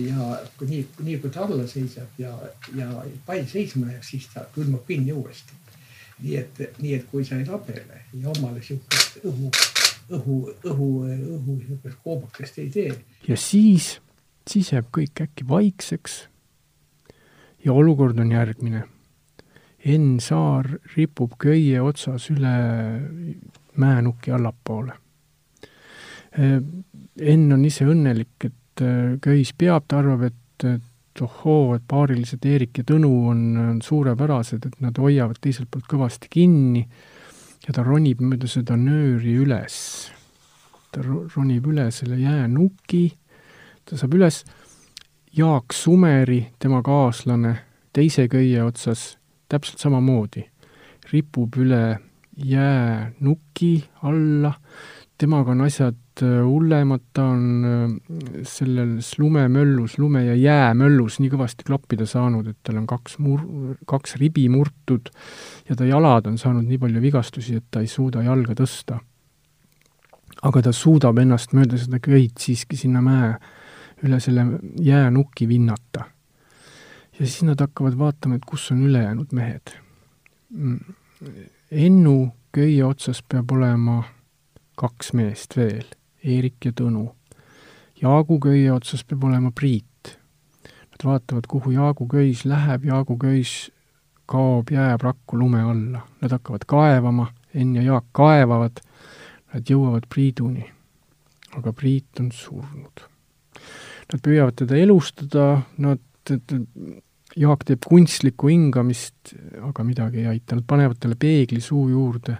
ja 0.06 0.38
kui 0.58 0.68
nii, 0.68 0.82
nii 1.06 1.18
kui 1.22 1.30
ta 1.30 1.44
alla 1.46 1.66
seisab 1.70 2.18
ja, 2.18 2.32
ja 2.76 2.88
pall 3.26 3.46
seisma 3.46 3.92
jääb, 3.92 4.04
siis 4.06 4.28
ta 4.32 4.46
külmub 4.54 4.86
kinni 4.86 5.12
uuesti. 5.12 5.54
nii 6.18 6.36
et, 6.36 6.60
nii 6.82 6.94
et 6.96 7.04
kui 7.10 7.24
sa 7.24 7.36
ei 7.38 7.46
labele 7.46 8.00
ja 8.18 8.32
omale 8.32 8.62
sihukest 8.62 9.20
õhu, 9.22 9.52
õhu, 10.10 10.38
õhu, 10.66 10.88
õhu 11.36 11.58
sihukest 11.60 12.00
koobakest 12.02 12.58
ei 12.58 12.70
tee. 12.74 12.92
ja 13.28 13.36
siis, 13.36 14.00
siis 14.50 14.72
jääb 14.72 14.90
kõik 14.94 15.22
äkki 15.22 15.48
vaikseks. 15.48 16.28
ja 17.64 17.72
olukord 17.72 18.18
on 18.18 18.32
järgmine. 18.32 18.84
Enn 19.84 20.18
Saar 20.20 20.66
ripub 20.96 21.36
köie 21.38 21.80
otsas 21.80 22.30
üle 22.30 22.54
mäenuki 23.78 24.32
allapoole. 24.34 24.96
Enn 26.38 27.52
on 27.54 27.64
ise 27.64 27.86
õnnelik, 27.86 28.34
et 28.44 28.54
köis 29.24 29.52
peab, 29.58 29.86
ta 29.88 29.98
arvab, 30.02 30.28
et, 30.28 30.66
et 30.68 31.22
ohoo, 31.22 31.74
et 31.76 31.84
paarilised 31.88 32.44
Eerik 32.46 32.80
ja 32.80 32.86
Tõnu 32.86 33.10
on, 33.30 33.40
on 33.62 33.78
suurepärased, 33.82 34.66
et 34.66 34.80
nad 34.84 34.98
hoiavad 34.98 35.40
teiselt 35.42 35.70
poolt 35.72 35.88
kõvasti 35.90 36.30
kinni 36.30 36.84
ja 37.66 37.74
ta 37.74 37.84
ronib 37.86 38.22
mööda 38.22 38.48
seda 38.50 38.76
nööri 38.78 39.36
üles. 39.42 40.10
ta 40.92 41.02
ronib 41.04 41.66
üle 41.68 41.90
selle 41.92 42.16
jäänuki, 42.16 43.02
ta 43.84 43.98
saab 44.00 44.14
üles, 44.16 44.44
Jaak 45.36 45.74
Sumeri, 45.76 46.40
tema 46.58 46.80
kaaslane, 46.82 47.58
teise 47.92 48.24
köie 48.32 48.62
otsas 48.64 49.18
täpselt 49.52 49.82
samamoodi, 49.82 50.46
ripub 51.12 51.58
üle 51.60 51.98
jäänuki 52.38 53.72
alla, 54.08 54.54
temaga 55.18 55.50
on 55.50 55.64
asjad 55.66 56.22
äh, 56.22 56.38
hullemad, 56.46 57.02
ta 57.12 57.24
on 57.32 57.64
äh, 57.66 58.42
selles 58.46 59.18
lumemöllus, 59.18 59.98
lume- 59.98 60.24
ja 60.24 60.34
jäämöllus 60.38 61.18
nii 61.22 61.32
kõvasti 61.32 61.66
klappida 61.66 62.06
saanud, 62.06 62.46
et 62.52 62.58
tal 62.62 62.78
on 62.80 62.86
kaks 62.88 63.18
mur-, 63.22 63.76
kaks 63.88 64.16
ribi 64.20 64.46
murtud 64.52 65.10
ja 65.68 65.76
ta 65.78 65.88
jalad 65.88 66.30
on 66.30 66.38
saanud 66.38 66.66
nii 66.68 66.78
palju 66.82 67.02
vigastusi, 67.02 67.58
et 67.58 67.66
ta 67.70 67.82
ei 67.82 67.90
suuda 67.90 68.22
jalga 68.26 68.54
tõsta. 68.58 69.00
aga 70.42 70.62
ta 70.62 70.72
suudab 70.72 71.18
ennast 71.18 71.52
mööda 71.52 71.78
seda 71.78 71.98
köid 71.98 72.38
siiski 72.38 72.76
sinna 72.78 73.00
mäe 73.02 73.32
üle 74.06 74.20
selle 74.20 74.44
jäänuki 74.78 75.48
vinnata. 75.48 76.04
ja 77.18 77.26
siis 77.26 77.42
nad 77.42 77.60
hakkavad 77.60 77.98
vaatama, 77.98 78.36
et 78.36 78.44
kus 78.46 78.70
on 78.70 78.86
ülejäänud 78.86 79.32
mehed. 79.32 79.74
Mm, 80.50 80.78
Ennu 81.70 82.30
köie 82.52 82.84
otsas 82.84 83.18
peab 83.22 83.50
olema 83.52 84.04
kaks 84.78 85.12
meest 85.16 85.56
veel, 85.58 85.86
Eerik 86.22 86.68
ja 86.68 86.74
Tõnu. 86.76 87.08
Jaagu 87.98 88.38
köie 88.42 88.70
otsas 88.70 89.02
peab 89.06 89.24
olema 89.26 89.50
Priit. 89.54 90.14
Nad 90.92 91.04
vaatavad, 91.04 91.48
kuhu 91.50 91.72
Jaagu 91.74 92.06
köis 92.10 92.44
läheb, 92.46 92.86
Jaagu 92.86 93.16
köis 93.18 93.72
kaob, 94.30 94.70
jääb 94.70 95.02
rakku 95.02 95.38
lume 95.40 95.64
alla. 95.66 96.04
Nad 96.22 96.34
hakkavad 96.36 96.66
kaevama, 96.70 97.30
Enn 97.54 97.74
ja 97.78 97.82
Jaak 97.82 98.10
kaevavad, 98.14 98.82
nad 99.54 99.70
jõuavad 99.70 100.06
Priiduni. 100.10 100.66
aga 101.56 101.72
Priit 101.72 102.20
on 102.20 102.28
surnud. 102.30 103.00
Nad 104.12 104.20
püüavad 104.22 104.54
teda 104.60 104.76
elustada, 104.78 105.46
nad, 105.80 106.02
Jaak 107.36 107.64
teeb 107.64 107.86
kunstlikku 107.88 108.50
hingamist, 108.52 109.32
aga 109.64 109.84
midagi 109.84 110.22
ei 110.22 110.28
aita, 110.34 110.58
nad 110.58 110.66
panevad 110.68 111.00
talle 111.00 111.16
peegli 111.18 111.60
suu 111.64 111.88
juurde, 111.88 112.36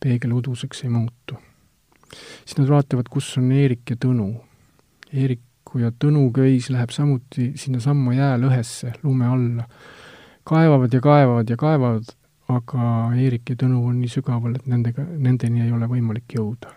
peegel 0.00 0.32
uduseks 0.40 0.82
ei 0.86 0.90
muutu 0.94 1.38
siis 2.10 2.58
nad 2.58 2.70
vaatavad, 2.70 3.08
kus 3.10 3.30
on 3.40 3.50
Eerik 3.52 3.90
ja 3.92 3.96
Tõnu. 4.00 4.28
Eeriku 5.12 5.82
ja 5.82 5.90
Tõnu 5.92 6.28
köis 6.34 6.70
läheb 6.72 6.92
samuti 6.94 7.52
sinnasamma 7.56 8.14
jäälõhesse, 8.16 8.94
lume 9.02 9.26
alla. 9.26 9.68
kaevavad 10.48 10.94
ja 10.94 11.00
kaevavad 11.04 11.50
ja 11.50 11.56
kaevavad, 11.56 12.14
aga 12.48 13.12
Eerik 13.16 13.50
ja 13.50 13.56
Tõnu 13.56 13.84
on 13.90 14.00
nii 14.00 14.08
sügaval, 14.08 14.56
et 14.56 14.66
nendega, 14.66 15.04
nendeni 15.04 15.62
ei 15.66 15.72
ole 15.72 15.86
võimalik 15.86 16.38
jõuda. 16.38 16.74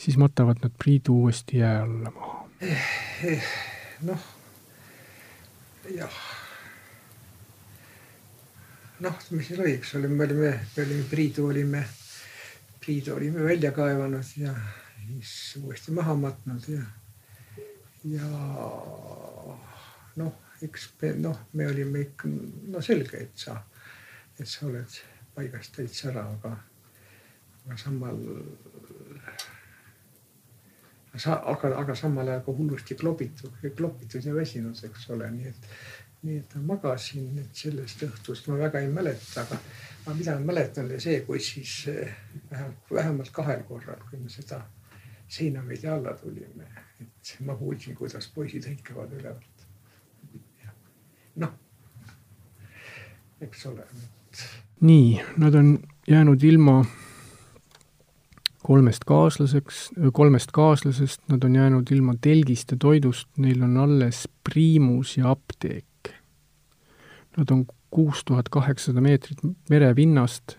siis 0.00 0.16
matavad 0.16 0.56
nad 0.62 0.72
Priidu 0.78 1.14
uuesti 1.22 1.58
jää 1.58 1.82
alla 1.82 2.10
maha 2.10 2.46
eh,. 2.60 2.84
Eh, 3.24 3.44
noh, 4.02 4.20
jah 5.94 6.20
noh, 9.00 9.16
mis 9.30 9.48
seal 9.48 9.60
oli, 9.64 9.74
eks 9.78 9.94
ole, 9.98 10.08
me 10.08 10.24
olime, 10.24 10.52
me 10.76 10.84
olime, 10.84 11.04
Priidu 11.10 11.46
olime 11.48 11.84
Priidu 12.90 13.12
olime 13.14 13.44
välja 13.44 13.70
kaevanud 13.72 14.24
ja 14.36 14.50
siis 15.06 15.56
uuesti 15.62 15.92
maha 15.94 16.14
matnud 16.18 16.64
ja, 16.68 16.80
ja 18.04 18.30
noh, 20.16 20.32
eks 20.62 20.88
me 21.02 21.12
noh, 21.22 21.38
me 21.52 21.68
olime 21.70 22.02
ikka 22.02 22.32
no 22.74 22.82
selge, 22.82 23.20
et 23.28 23.44
sa, 23.44 23.54
et 24.34 24.50
sa 24.50 24.66
oled 24.66 24.96
paigast 25.36 25.76
täitsa 25.76 26.10
ära, 26.10 26.24
aga, 26.34 26.50
aga 27.60 27.78
samal 27.78 28.18
sa, 31.14 31.38
aga, 31.54 31.70
aga 31.84 31.94
samal 31.94 32.26
ajal 32.26 32.42
ka 32.48 32.56
hullusti 32.58 32.98
klopitud, 32.98 33.54
klopitud 33.78 34.26
ja 34.26 34.34
väsinud, 34.34 34.82
eks 34.90 35.06
ole, 35.14 35.30
nii 35.36 35.54
et, 35.54 35.70
nii 36.22 36.36
et 36.36 36.54
ma 36.54 36.74
magasin 36.74 37.30
sellest 37.56 38.02
õhtust, 38.04 38.48
ma 38.50 38.58
väga 38.60 38.82
ei 38.84 38.90
mäleta, 38.92 39.44
aga 39.44 39.56
aga 40.06 40.14
mida 40.18 40.34
ma 40.38 40.52
mäletan, 40.52 40.88
oli 40.88 41.00
see, 41.00 41.20
kui 41.26 41.40
siis 41.40 41.72
eh, 41.88 42.12
vähemalt, 42.50 42.92
vähemalt 42.92 43.32
kahel 43.32 43.64
korral, 43.68 44.00
kui 44.10 44.18
me 44.18 44.30
seda 44.32 44.60
seinamäedi 45.30 45.88
alla 45.88 46.14
tulime, 46.18 46.66
et 47.00 47.34
ma 47.46 47.54
kuulsin, 47.56 47.94
kuidas 47.98 48.28
poisid 48.34 48.66
hõikavad 48.66 49.12
ülevalt. 49.18 49.66
noh, 51.40 51.52
eks 53.40 53.66
ole. 53.66 53.86
nii, 54.80 55.20
nad 55.36 55.54
on 55.54 55.78
jäänud 56.08 56.42
ilma 56.42 56.80
kolmest 58.62 59.04
kaaslaseks, 59.04 59.90
kolmest 60.12 60.50
kaaslasest, 60.52 61.22
nad 61.28 61.44
on 61.44 61.54
jäänud 61.54 61.92
ilma 61.92 62.14
telgist 62.20 62.70
ja 62.70 62.76
toidust, 62.80 63.28
neil 63.36 63.62
on 63.62 63.76
alles 63.76 64.26
priimus 64.44 65.16
ja 65.16 65.30
apteek. 65.30 65.86
Nad 67.40 67.52
on 67.54 67.64
kuus 67.90 68.22
tuhat 68.28 68.50
kaheksasada 68.52 69.00
meetrit 69.00 69.40
merepinnast. 69.70 70.58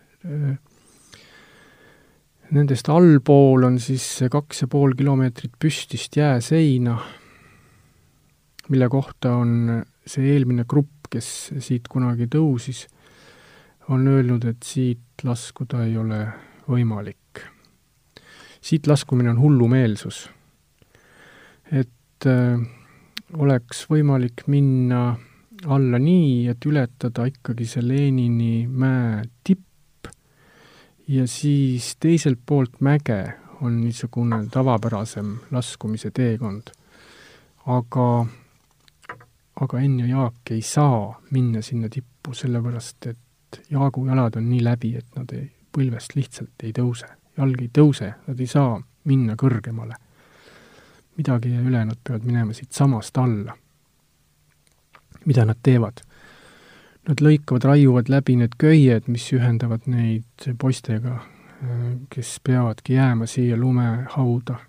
Nendest 2.51 2.89
allpool 2.91 3.63
on 3.63 3.77
siis 3.79 4.05
kaks 4.31 4.65
ja 4.65 4.67
pool 4.67 4.95
kilomeetrit 4.97 5.53
püstist 5.61 6.17
jääseina, 6.17 6.97
mille 8.73 8.89
kohta 8.91 9.37
on 9.39 9.83
see 10.07 10.33
eelmine 10.33 10.65
grupp, 10.67 11.07
kes 11.11 11.29
siit 11.63 11.87
kunagi 11.91 12.27
tõusis, 12.31 12.85
on 13.91 14.03
öelnud, 14.07 14.43
et 14.49 14.67
siit 14.67 15.23
laskuda 15.23 15.85
ei 15.85 15.95
ole 15.99 16.25
võimalik. 16.67 17.17
siit 18.61 18.87
laskumine 18.87 19.29
on 19.29 19.39
hullumeelsus. 19.39 20.29
et 21.71 22.27
äh, 22.27 22.59
oleks 23.37 23.85
võimalik 23.89 24.43
minna 24.47 25.15
alla 25.67 25.99
nii, 25.99 26.47
et 26.49 26.65
ületada 26.65 27.25
ikkagi 27.29 27.65
see 27.69 27.83
Lenini 27.85 28.67
mäe 28.67 29.23
tipp 29.43 30.09
ja 31.07 31.27
siis 31.27 31.95
teiselt 31.99 32.39
poolt 32.45 32.79
mäge 32.81 33.33
on 33.61 33.81
niisugune 33.81 34.45
tavapärasem 34.51 35.35
laskumise 35.51 36.11
teekond. 36.11 36.71
aga, 37.65 38.25
aga 39.61 39.79
Enn 39.79 39.99
ja 39.99 40.07
Jaak 40.07 40.51
ei 40.51 40.61
saa 40.61 41.21
minna 41.31 41.61
sinna 41.61 41.89
tippu, 41.89 42.33
sellepärast 42.33 43.05
et 43.05 43.61
Jaagu 43.69 44.05
jalad 44.05 44.35
on 44.35 44.49
nii 44.49 44.63
läbi, 44.63 44.95
et 44.97 45.15
nad 45.15 45.33
ei, 45.35 45.51
põlvest 45.77 46.15
lihtsalt 46.15 46.63
ei 46.63 46.71
tõuse. 46.73 47.07
jalg 47.37 47.61
ei 47.61 47.69
tõuse, 47.73 48.13
nad 48.27 48.39
ei 48.39 48.47
saa 48.47 48.81
minna 49.03 49.35
kõrgemale. 49.35 49.95
midagi 51.17 51.49
ei 51.49 51.53
jää 51.55 51.67
üle, 51.69 51.85
nad 51.85 51.97
peavad 52.03 52.25
minema 52.25 52.53
siitsamast 52.53 53.17
alla 53.17 53.57
mida 55.25 55.45
nad 55.45 55.59
teevad? 55.63 56.01
Nad 57.09 57.21
lõikavad, 57.23 57.65
raiuvad 57.65 58.11
läbi 58.13 58.35
need 58.37 58.57
köied, 58.61 59.07
mis 59.09 59.25
ühendavad 59.33 59.87
neid 59.89 60.49
poistega, 60.61 61.17
kes 62.13 62.35
peavadki 62.45 62.93
jääma 62.93 63.25
siia 63.29 63.57
lumehauda. 63.57 64.59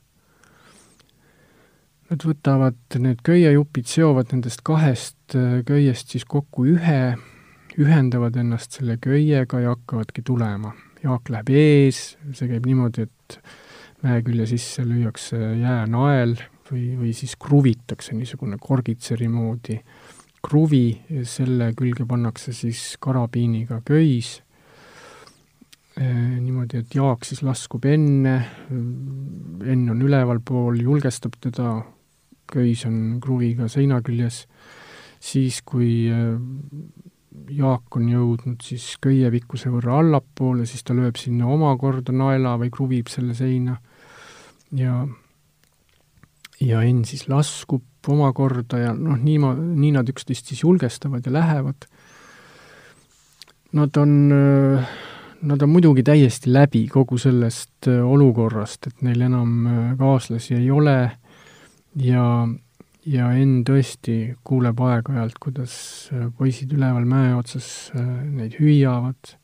Nad 2.13 2.25
võtavad 2.29 2.97
need 3.01 3.21
köiejupid, 3.25 3.89
seovad 3.89 4.33
nendest 4.33 4.65
kahest 4.65 5.37
köiest 5.69 6.13
siis 6.13 6.25
kokku 6.29 6.67
ühe, 6.73 7.17
ühendavad 7.81 8.37
ennast 8.41 8.77
selle 8.77 8.99
köiega 9.01 9.61
ja 9.63 9.73
hakkavadki 9.73 10.25
tulema. 10.25 10.75
Jaak 11.03 11.29
läheb 11.33 11.53
ees, 11.53 12.03
see 12.37 12.49
käib 12.51 12.69
niimoodi, 12.69 13.09
et 13.09 13.39
mäe 14.05 14.21
külje 14.25 14.49
sisse 14.53 14.85
lüüakse 14.87 15.39
jäänael 15.61 16.37
või, 16.69 16.85
või 16.99 17.13
siis 17.17 17.35
kruvitakse 17.41 18.17
niisugune 18.17 18.59
korgitseri 18.61 19.29
moodi 19.33 19.79
kruvi, 20.43 20.87
selle 21.29 21.71
külge 21.79 22.07
pannakse 22.09 22.55
siis 22.57 22.97
karabiiniga 23.03 23.81
köis, 23.87 24.41
niimoodi, 25.99 26.81
et 26.83 26.95
Jaak 26.97 27.27
siis 27.29 27.43
laskub 27.45 27.85
enne, 27.87 28.37
Enn 28.73 29.91
on 29.93 30.01
ülevalpool, 30.03 30.81
julgestab 30.83 31.37
teda, 31.43 31.77
köis 32.53 32.85
on 32.89 33.21
kruviga 33.23 33.69
seina 33.71 34.01
küljes, 34.05 34.47
siis 35.23 35.61
kui 35.65 36.11
Jaak 37.53 37.97
on 37.97 38.09
jõudnud 38.11 38.65
siis 38.65 38.97
köie 39.03 39.31
pikkuse 39.33 39.71
võrra 39.73 40.01
allapoole, 40.03 40.67
siis 40.69 40.85
ta 40.85 40.97
lööb 40.97 41.17
sinna 41.21 41.49
omakorda 41.53 42.13
naela 42.13 42.57
või 42.61 42.73
kruvib 42.73 43.09
selle 43.13 43.37
seina. 43.37 43.79
Ja 44.77 45.03
ja 46.63 46.83
Enn 46.87 47.05
siis 47.09 47.27
laskub 47.31 48.11
omakorda 48.13 48.81
ja 48.81 48.93
noh, 48.97 49.19
niima-, 49.19 49.55
nii 49.57 49.93
nad 49.97 50.09
üksteist 50.11 50.51
siis 50.51 50.63
julgestavad 50.65 51.27
ja 51.27 51.35
lähevad. 51.35 51.87
Nad 53.73 53.97
on, 53.97 54.13
nad 55.49 55.63
on 55.65 55.71
muidugi 55.73 56.03
täiesti 56.05 56.53
läbi 56.53 56.85
kogu 56.93 57.17
sellest 57.19 57.89
olukorrast, 57.89 58.91
et 58.91 59.07
neil 59.07 59.23
enam 59.29 59.95
kaaslasi 59.99 60.59
ei 60.59 60.69
ole 60.71 60.97
ja, 62.03 62.27
ja 63.09 63.31
Enn 63.33 63.63
tõesti 63.65 64.17
kuuleb 64.45 64.83
aeg-ajalt, 64.83 65.39
kuidas 65.41 65.75
poisid 66.39 66.75
üleval 66.77 67.07
mäe 67.09 67.33
otsas 67.39 67.93
neid 67.95 68.59
hüüavad. 68.61 69.39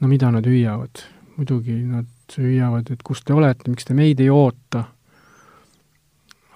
no 0.00 0.08
mida 0.08 0.30
nad 0.30 0.46
hüüavad? 0.46 1.02
muidugi 1.40 1.72
nad 1.88 2.36
hüüavad, 2.36 2.90
et 2.92 3.02
kus 3.02 3.22
te 3.24 3.32
olete, 3.32 3.70
miks 3.72 3.86
te 3.88 3.94
meid 3.96 4.20
ei 4.20 4.28
oota, 4.30 4.84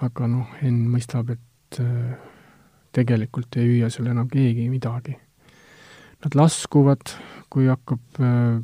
aga 0.03 0.27
noh, 0.31 0.49
Henn 0.63 0.89
mõistab, 0.91 1.31
et 1.35 1.81
äh, 1.83 2.15
tegelikult 2.95 3.57
ei 3.61 3.69
hüüa 3.69 3.91
seal 3.93 4.11
enam 4.11 4.29
keegi 4.31 4.67
midagi. 4.71 5.17
Nad 6.25 6.35
laskuvad, 6.39 7.15
kui 7.53 7.69
hakkab 7.71 8.21
äh, 8.21 8.59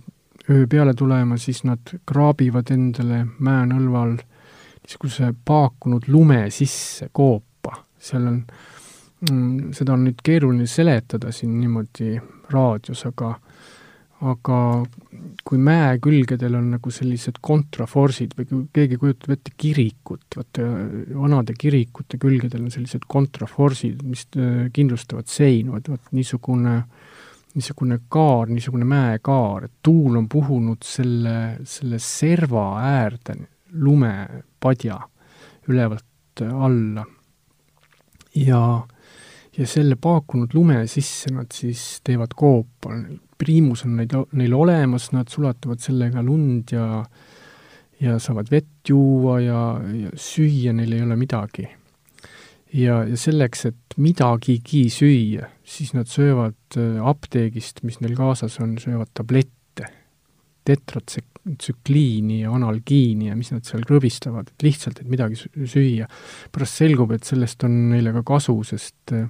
öö 0.51 0.67
peale 0.71 0.95
tulema, 0.95 1.39
siis 1.39 1.63
nad 1.65 1.95
kraabivad 2.07 2.73
endale 2.75 3.25
mäenõlval 3.39 4.17
niisuguse 4.81 5.35
paakunud 5.45 6.09
lume 6.09 6.47
sisse 6.51 7.11
koopa, 7.13 7.77
seal 8.01 8.27
on 8.27 8.41
mm,, 9.31 9.71
seda 9.77 9.95
on 9.95 10.07
nüüd 10.09 10.23
keeruline 10.25 10.67
seletada 10.67 11.33
siin 11.35 11.59
niimoodi 11.61 12.17
raadios, 12.51 13.05
aga 13.07 13.37
aga 14.21 14.57
kui 15.47 15.59
mäe 15.61 15.95
külgedel 16.03 16.59
on 16.59 16.67
nagu 16.75 16.93
sellised 16.93 17.39
kontraforsid 17.45 18.35
või 18.37 18.67
keegi 18.75 18.99
kujutab 19.01 19.33
ette 19.37 19.55
kirikut, 19.57 20.27
vaata 20.37 20.67
vanade 21.17 21.57
kirikute 21.59 22.21
külgedel 22.21 22.67
on 22.67 22.75
sellised 22.75 23.07
kontraforsid, 23.09 24.03
mis 24.05 24.27
äh, 24.37 24.67
kindlustavad 24.77 25.31
seinu, 25.31 25.79
et 25.79 25.89
vot 25.89 26.13
niisugune, 26.17 26.77
niisugune 27.57 28.01
kaar, 28.13 28.53
niisugune 28.53 28.89
mäekaar, 28.89 29.71
et 29.71 29.75
tuul 29.83 30.21
on 30.21 30.29
puhunud 30.29 30.85
selle, 30.85 31.39
selle 31.65 32.03
serva 32.05 32.67
äärde 32.85 33.39
lumepadja 33.73 35.01
ülevalt 35.71 36.45
alla. 36.45 37.05
ja, 38.35 38.63
ja 39.59 39.67
selle 39.67 39.97
paakunud 39.97 40.55
lume 40.55 40.85
sisse 40.87 41.33
nad 41.35 41.51
siis 41.53 42.01
teevad 42.07 42.37
koopa, 42.39 42.95
priimus 43.41 43.85
on 43.85 43.97
neil, 43.99 44.25
neil 44.39 44.55
olemas, 44.55 45.11
nad 45.17 45.29
sulatavad 45.33 45.83
sellega 45.83 46.23
lund 46.23 46.73
ja 46.75 47.05
ja 48.01 48.17
saavad 48.21 48.49
vett 48.51 48.89
juua 48.89 49.41
ja, 49.45 49.61
ja 50.05 50.11
süüa 50.17 50.73
neil 50.77 50.97
ei 50.97 51.05
ole 51.05 51.17
midagi. 51.21 51.69
ja, 52.73 53.01
ja 53.05 53.17
selleks, 53.19 53.65
et 53.67 53.97
midagigi 53.99 54.85
süüa, 54.95 55.51
siis 55.67 55.93
nad 55.97 56.09
söövad 56.09 56.79
äh, 56.79 57.01
apteegist, 57.03 57.83
mis 57.83 57.99
neil 58.01 58.15
kaasas 58.17 58.61
on, 58.63 58.77
söövad 58.81 59.11
tablette, 59.15 59.89
tetratsükliini 60.65 62.43
ja 62.45 62.53
analgiini 62.55 63.31
ja 63.31 63.37
mis 63.37 63.51
nad 63.51 63.67
seal 63.67 63.83
krõbistavad, 63.89 64.53
et 64.53 64.65
lihtsalt, 64.65 65.03
et 65.03 65.11
midagi 65.11 65.41
süüa. 65.41 66.07
pärast 66.53 66.81
selgub, 66.81 67.13
et 67.17 67.27
sellest 67.27 67.67
on 67.67 67.77
neile 67.91 68.15
ka 68.21 68.25
kasu, 68.33 68.55
sest 68.71 69.17
äh, 69.17 69.29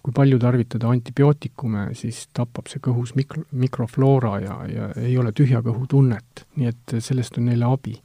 kui 0.00 0.14
palju 0.16 0.38
tarvitada 0.40 0.88
antibiootikume, 0.90 1.90
siis 1.98 2.22
tapab 2.36 2.70
see 2.70 2.80
kõhus 2.82 3.12
mikro, 3.18 3.44
mikrofloora 3.52 4.36
ja, 4.40 4.60
ja 4.70 4.92
ei 5.00 5.16
ole 5.20 5.32
tühja 5.36 5.60
kõhu 5.64 5.84
tunnet, 5.90 6.46
nii 6.56 6.70
et 6.70 6.94
sellest 7.04 7.36
on 7.40 7.50
neile 7.50 7.68
abi. 7.68 7.98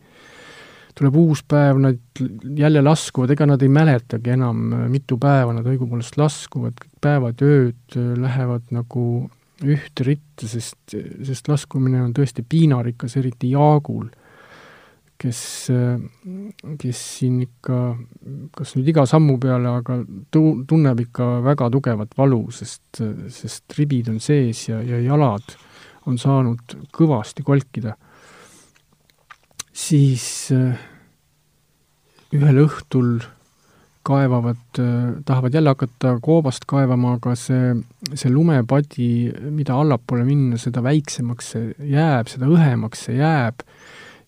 tuleb 0.95 1.15
uus 1.19 1.41
päev, 1.43 1.79
nad 1.83 2.21
jälle 2.55 2.81
laskuvad, 2.81 3.31
ega 3.31 3.45
nad 3.45 3.63
ei 3.63 3.71
mäletagi 3.71 4.31
enam, 4.35 4.61
mitu 4.91 5.17
päeva 5.19 5.53
nad 5.53 5.65
õigupoolest 5.67 6.15
laskuvad, 6.17 6.75
kõik 6.79 6.99
päevad, 7.03 7.41
ööd 7.43 7.97
lähevad 8.19 8.71
nagu 8.71 9.29
ühte 9.63 10.03
ritta, 10.03 10.47
sest, 10.47 10.95
sest 11.23 11.47
laskumine 11.47 12.01
on 12.03 12.13
tõesti 12.15 12.43
piinarikas, 12.47 13.15
eriti 13.19 13.51
jaagul 13.55 14.07
kes, 15.21 15.39
kes 16.81 17.01
siin 17.17 17.39
ikka, 17.45 17.79
kas 18.55 18.75
nüüd 18.77 18.89
iga 18.91 19.05
sammu 19.09 19.37
peale, 19.41 19.71
aga 19.81 19.99
tu-, 20.33 20.63
tunneb 20.67 21.05
ikka 21.05 21.29
väga 21.45 21.69
tugevat 21.73 22.17
valu, 22.19 22.41
sest, 22.55 23.01
sest 23.33 23.77
ribid 23.79 24.11
on 24.11 24.19
sees 24.23 24.67
ja, 24.69 24.81
ja 24.83 24.99
jalad 25.03 25.55
on 26.05 26.19
saanud 26.21 26.75
kõvasti 26.93 27.45
kolkida, 27.45 27.95
siis 29.75 30.27
ühel 32.35 32.61
õhtul 32.65 33.17
kaevavad, 34.05 34.77
tahavad 35.25 35.55
jälle 35.55 35.71
hakata 35.73 36.11
koobast 36.21 36.67
kaevama, 36.69 37.15
aga 37.17 37.33
see, 37.39 37.71
see 38.13 38.29
lumepadi, 38.29 39.31
mida 39.49 39.79
allapoole 39.81 40.27
minna, 40.27 40.59
seda 40.61 40.83
väiksemaks 40.85 41.53
see 41.55 41.71
jääb, 41.95 42.29
seda 42.29 42.51
õhemaks 42.51 43.07
see 43.07 43.17
jääb 43.17 43.65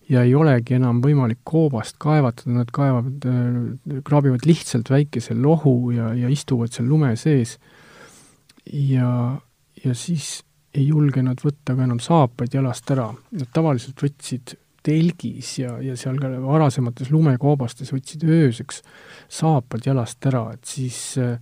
ja 0.08 0.22
ei 0.24 0.34
olegi 0.34 0.76
enam 0.78 1.02
võimalik 1.04 1.40
koobast 1.46 1.98
kaevatada, 2.00 2.54
nad 2.60 2.70
kaevavad, 2.74 3.26
äh, 3.28 4.00
kraabivad 4.06 4.46
lihtsalt 4.48 4.90
väikese 4.92 5.36
lohu 5.36 5.92
ja, 5.96 6.12
ja 6.16 6.30
istuvad 6.32 6.72
seal 6.72 6.88
lume 6.88 7.14
sees. 7.16 7.58
ja, 8.72 9.10
ja 9.84 9.94
siis 9.94 10.42
ei 10.76 10.88
julge 10.90 11.22
nad 11.24 11.40
võtta 11.42 11.74
ka 11.76 11.84
enam 11.84 12.00
saapaid 12.02 12.54
jalast 12.54 12.90
ära, 12.92 13.08
nad 13.12 13.52
tavaliselt 13.54 14.02
võtsid 14.04 14.58
telgis 14.84 15.56
ja, 15.58 15.78
ja 15.82 15.96
seal 15.98 16.18
ka 16.20 16.30
varasemates 16.42 17.10
lumekoobastes 17.12 17.90
võtsid 17.92 18.24
ööseks 18.28 18.82
saapad 19.40 19.88
jalast 19.88 20.28
ära, 20.28 20.44
et 20.54 20.68
siis 20.68 21.00
äh, 21.20 21.36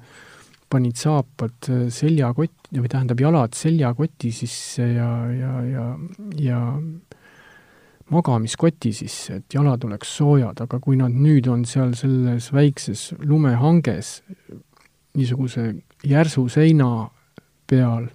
panid 0.73 0.99
saapad 0.99 1.71
äh, 1.71 1.85
seljakott, 1.95 2.71
või 2.73 2.90
tähendab, 2.90 3.21
jalad 3.23 3.55
seljakoti 3.55 4.33
sisse 4.35 4.88
ja, 4.97 5.11
ja, 5.31 5.53
ja, 5.71 5.85
ja 6.43 6.62
magamiskoti 8.14 8.92
sisse, 8.95 9.40
et 9.40 9.55
jalad 9.55 9.83
oleks 9.85 10.12
soojad, 10.19 10.61
aga 10.62 10.79
kui 10.83 10.99
nad 10.99 11.14
nüüd 11.14 11.49
on 11.51 11.64
seal 11.66 11.95
selles 11.99 12.53
väikses 12.55 13.09
lumehanges 13.25 14.21
niisuguse 15.16 15.73
järsu 16.07 16.47
seina 16.53 17.09
peal 17.66 18.07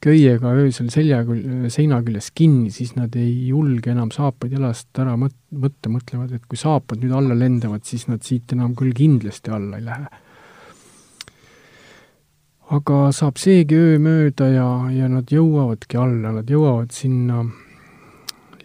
köiega 0.00 0.54
öösel 0.56 0.88
selja 0.92 1.20
küll, 1.28 1.68
seina 1.72 2.00
küljes 2.04 2.30
kinni, 2.36 2.70
siis 2.72 2.94
nad 2.96 3.14
ei 3.20 3.48
julge 3.50 3.92
enam 3.92 4.10
saapaid 4.14 4.56
jalast 4.56 4.96
ära 5.00 5.16
mõt-, 5.20 5.36
võtta, 5.52 5.92
mõtlevad, 5.92 6.32
et 6.36 6.46
kui 6.48 6.60
saapad 6.60 7.02
nüüd 7.02 7.12
alla 7.16 7.36
lendavad, 7.36 7.84
siis 7.84 8.06
nad 8.08 8.24
siit 8.24 8.54
enam 8.56 8.74
küll 8.78 8.94
kindlasti 8.96 9.52
alla 9.52 9.80
ei 9.80 9.86
lähe. 9.88 10.10
aga 12.70 12.96
saab 13.10 13.40
seegi 13.42 13.74
öö 13.74 13.98
mööda 13.98 14.46
ja, 14.46 14.68
ja 14.94 15.08
nad 15.10 15.32
jõuavadki 15.32 15.98
alla, 15.98 16.30
nad 16.36 16.50
jõuavad 16.50 16.94
sinna 16.94 17.42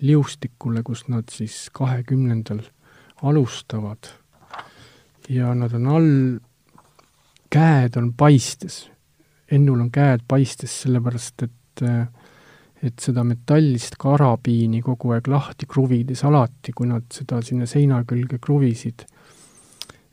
liustikule, 0.02 0.84
kus 0.84 1.08
nad 1.08 1.30
siis 1.32 1.70
kahekümnendal 1.74 2.62
alustavad. 3.24 4.12
ja 5.30 5.54
nad 5.56 5.74
on 5.74 5.88
all, 5.88 6.40
käed 7.50 7.98
on 7.98 8.14
paistes. 8.14 8.90
Ennul 9.52 9.80
on 9.80 9.92
käed 9.92 10.22
paistes, 10.28 10.82
sellepärast 10.82 11.44
et 11.44 11.52
et 12.86 13.02
seda 13.02 13.24
metallist 13.26 13.96
karabiini 13.98 14.82
kogu 14.86 15.16
aeg 15.16 15.28
lahti 15.32 15.66
kruvides 15.66 16.22
alati, 16.28 16.74
kui 16.76 16.88
nad 16.88 17.08
seda 17.14 17.40
sinna 17.42 17.66
seina 17.66 18.04
külge 18.06 18.38
kruvisid, 18.38 19.06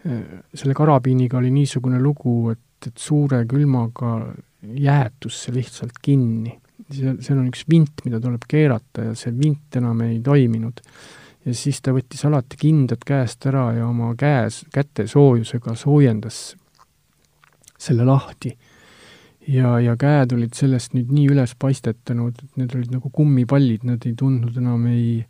selle 0.03 0.75
karabiiniga 0.75 1.39
oli 1.39 1.51
niisugune 1.53 2.01
lugu, 2.01 2.55
et, 2.55 2.89
et 2.89 2.99
suure 2.99 3.43
külmaga 3.51 4.15
jäätus 4.63 5.43
see 5.45 5.57
lihtsalt 5.59 6.01
kinni 6.03 6.57
seal, 6.95 7.19
seal 7.25 7.41
on 7.41 7.51
üks 7.51 7.65
vint, 7.71 8.05
mida 8.07 8.21
tuleb 8.23 8.47
keerata 8.49 9.11
ja 9.11 9.19
see 9.19 9.35
vint 9.37 9.79
enam 9.81 10.01
ei 10.07 10.21
toiminud. 10.25 10.81
ja 11.43 11.55
siis 11.59 11.81
ta 11.83 11.95
võttis 11.95 12.23
alati 12.29 12.59
kindad 12.61 13.03
käest 13.07 13.47
ära 13.51 13.73
ja 13.75 13.89
oma 13.89 14.13
käes, 14.19 14.63
käte 14.73 15.09
soojusega 15.11 15.75
soojendas 15.75 16.53
selle 17.83 18.07
lahti. 18.07 18.57
ja, 19.49 19.75
ja 19.83 19.97
käed 19.99 20.37
olid 20.37 20.55
sellest 20.55 20.95
nüüd 20.95 21.11
nii 21.11 21.31
üles 21.35 21.57
paistetanud, 21.59 22.37
et 22.39 22.61
need 22.61 22.75
olid 22.79 22.93
nagu 22.95 23.11
kummipallid, 23.11 23.87
nad 23.89 24.05
ei 24.07 24.15
tundnud 24.19 24.59
enam 24.61 24.87
ei, 24.87 25.25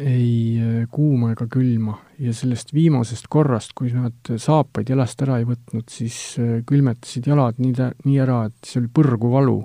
ei 0.00 0.30
äh, 0.56 0.78
kuuma 0.90 1.34
ega 1.34 1.46
külma 1.52 1.98
ja 2.18 2.32
sellest 2.32 2.72
viimasest 2.72 3.28
korrast, 3.28 3.74
kui 3.76 3.92
nad 3.92 4.32
saapaid 4.40 4.88
jalast 4.88 5.20
ära 5.26 5.36
ei 5.42 5.48
võtnud, 5.48 5.84
siis 5.92 6.38
äh, 6.40 6.56
külmetasid 6.66 7.28
jalad 7.28 7.60
nii 7.60 7.76
tä-, 7.76 7.92
nii 8.06 8.20
ära, 8.24 8.46
et 8.48 8.70
see 8.70 8.80
oli 8.80 8.92
põrgu 8.96 9.34
valu 9.36 9.58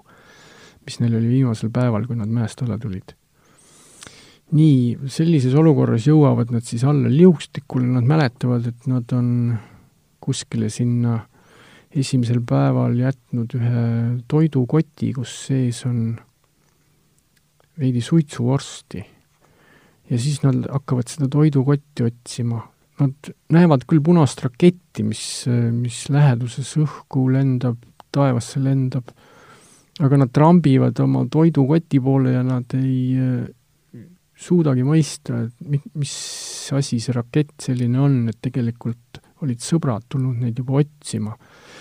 mis 0.89 0.97
neil 1.03 1.19
oli 1.19 1.29
viimasel 1.29 1.69
päeval, 1.73 2.07
kui 2.09 2.17
nad 2.17 2.31
mäest 2.33 2.63
alla 2.65 2.79
tulid. 2.81 3.13
nii, 4.49 5.09
sellises 5.13 5.53
olukorras 5.53 6.07
jõuavad 6.09 6.49
nad 6.49 6.65
siis 6.65 6.81
alla 6.89 7.11
liustikule, 7.13 7.85
nad 7.85 8.07
mäletavad, 8.09 8.65
et 8.65 8.87
nad 8.89 9.11
on 9.13 9.27
kuskile 10.25 10.71
sinna 10.73 11.19
esimesel 11.93 12.41
päeval 12.45 12.97
jätnud 12.97 13.53
ühe 13.59 13.85
toidukoti, 14.29 15.11
kus 15.13 15.35
sees 15.51 15.83
on 15.85 16.17
veidi 17.77 18.01
suitsuvorsti. 18.01 19.05
ja 20.09 20.17
siis 20.17 20.41
nad 20.41 20.65
hakkavad 20.65 21.13
seda 21.13 21.29
toidukotti 21.29 22.09
otsima. 22.09 22.63
Nad 22.99 23.29
näevad 23.53 23.85
küll 23.85 24.01
punast 24.01 24.41
raketti, 24.41 25.05
mis, 25.05 25.45
mis 25.71 26.07
läheduses 26.09 26.73
õhku 26.81 27.29
lendab, 27.29 27.77
taevasse 28.11 28.59
lendab 28.59 29.13
aga 29.99 30.19
nad 30.21 30.31
trambivad 30.31 30.99
oma 31.03 31.25
toidukoti 31.31 31.99
poole 32.03 32.33
ja 32.37 32.43
nad 32.45 32.75
ei 32.77 32.99
äh, 33.19 34.03
suudagi 34.39 34.85
mõista, 34.87 35.43
et 35.45 35.67
mi-, 35.67 35.81
mis 35.99 36.13
asi 36.75 37.01
see 37.03 37.15
rakett 37.15 37.55
selline 37.69 37.99
on, 37.99 38.21
et 38.31 38.39
tegelikult 38.41 39.19
olid 39.43 39.63
sõbrad 39.63 40.05
tulnud 40.11 40.39
neid 40.39 40.57
juba 40.59 40.81
otsima. 40.81 41.35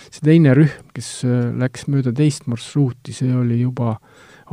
see 0.08 0.24
teine 0.24 0.54
rühm, 0.56 0.92
kes 0.94 1.10
äh, 1.28 1.50
läks 1.58 1.86
mööda 1.90 2.14
teist 2.16 2.46
marsruuti, 2.50 3.14
see 3.14 3.34
oli 3.34 3.60
juba 3.62 3.96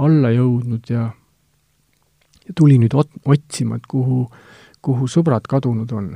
alla 0.01 0.33
jõudnud 0.33 0.89
ja 0.91 1.09
ja 2.45 2.53
tuli 2.53 2.77
nüüd 2.81 2.93
ot-, 2.97 3.17
otsima, 3.25 3.79
et 3.79 3.87
kuhu, 3.89 4.25
kuhu 4.85 5.09
sõbrad 5.09 5.47
kadunud 5.49 5.91
on. 5.95 6.15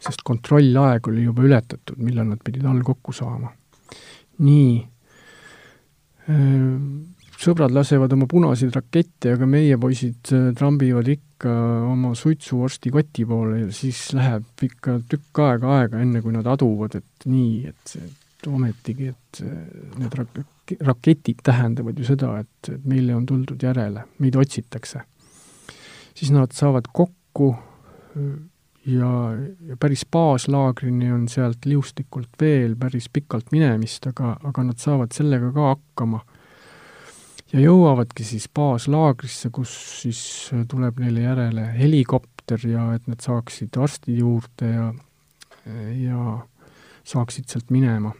sest 0.00 0.22
kontrollaeg 0.24 1.10
oli 1.10 1.26
juba 1.26 1.42
ületatud, 1.44 1.98
millal 2.00 2.30
nad 2.30 2.40
pidid 2.44 2.64
all 2.64 2.80
kokku 2.84 3.12
saama. 3.12 3.52
nii, 4.38 4.80
sõbrad 7.40 7.72
lasevad 7.72 8.12
oma 8.12 8.28
punaseid 8.30 8.74
rakette, 8.76 9.34
aga 9.34 9.48
meie 9.48 9.78
poisid 9.80 10.32
trambivad 10.58 11.08
ikka 11.08 11.52
oma 11.88 12.12
suitsuvorsti 12.18 12.92
koti 12.92 13.24
poole 13.28 13.62
ja 13.62 13.70
siis 13.74 14.10
läheb 14.16 14.66
ikka 14.66 14.98
tükk 15.08 15.40
aega 15.46 15.76
aega, 15.78 16.02
enne 16.04 16.20
kui 16.24 16.34
nad 16.34 16.48
aduvad, 16.50 16.98
et 17.00 17.30
nii, 17.30 17.70
et 17.70 17.94
et 18.40 18.48
ometigi, 18.48 19.10
et 19.12 19.40
need 20.00 20.14
rak-, 20.16 20.76
raketid 20.86 21.42
tähendavad 21.44 21.98
ju 21.98 22.06
seda, 22.08 22.38
et, 22.40 22.70
et 22.72 22.86
meile 22.88 23.12
on 23.16 23.26
tuldud 23.28 23.60
järele, 23.62 24.06
meid 24.18 24.36
otsitakse. 24.40 25.02
siis 26.14 26.30
nad 26.32 26.52
saavad 26.52 26.88
kokku 26.92 27.54
ja, 28.86 29.10
päris 29.80 30.06
baaslaagrini 30.10 31.12
on 31.12 31.28
sealt 31.28 31.66
liustikult 31.68 32.32
veel 32.40 32.76
päris 32.80 33.08
pikalt 33.12 33.52
minemist, 33.52 34.06
aga, 34.10 34.36
aga 34.44 34.64
nad 34.70 34.80
saavad 34.80 35.12
sellega 35.16 35.52
ka 35.56 35.72
hakkama. 35.74 36.20
ja 37.52 37.60
jõuavadki 37.60 38.24
siis 38.24 38.46
baaslaagrisse, 38.54 39.50
kus 39.50 39.72
siis 40.02 40.22
tuleb 40.70 41.00
neile 41.02 41.26
järele 41.26 41.66
helikopter 41.76 42.66
ja 42.68 42.92
et 42.94 43.06
nad 43.10 43.20
saaksid 43.20 43.76
arsti 43.76 44.16
juurde 44.18 44.70
ja, 44.70 44.92
ja 45.98 46.38
saaksid 47.04 47.50
sealt 47.50 47.70
minema. 47.70 48.14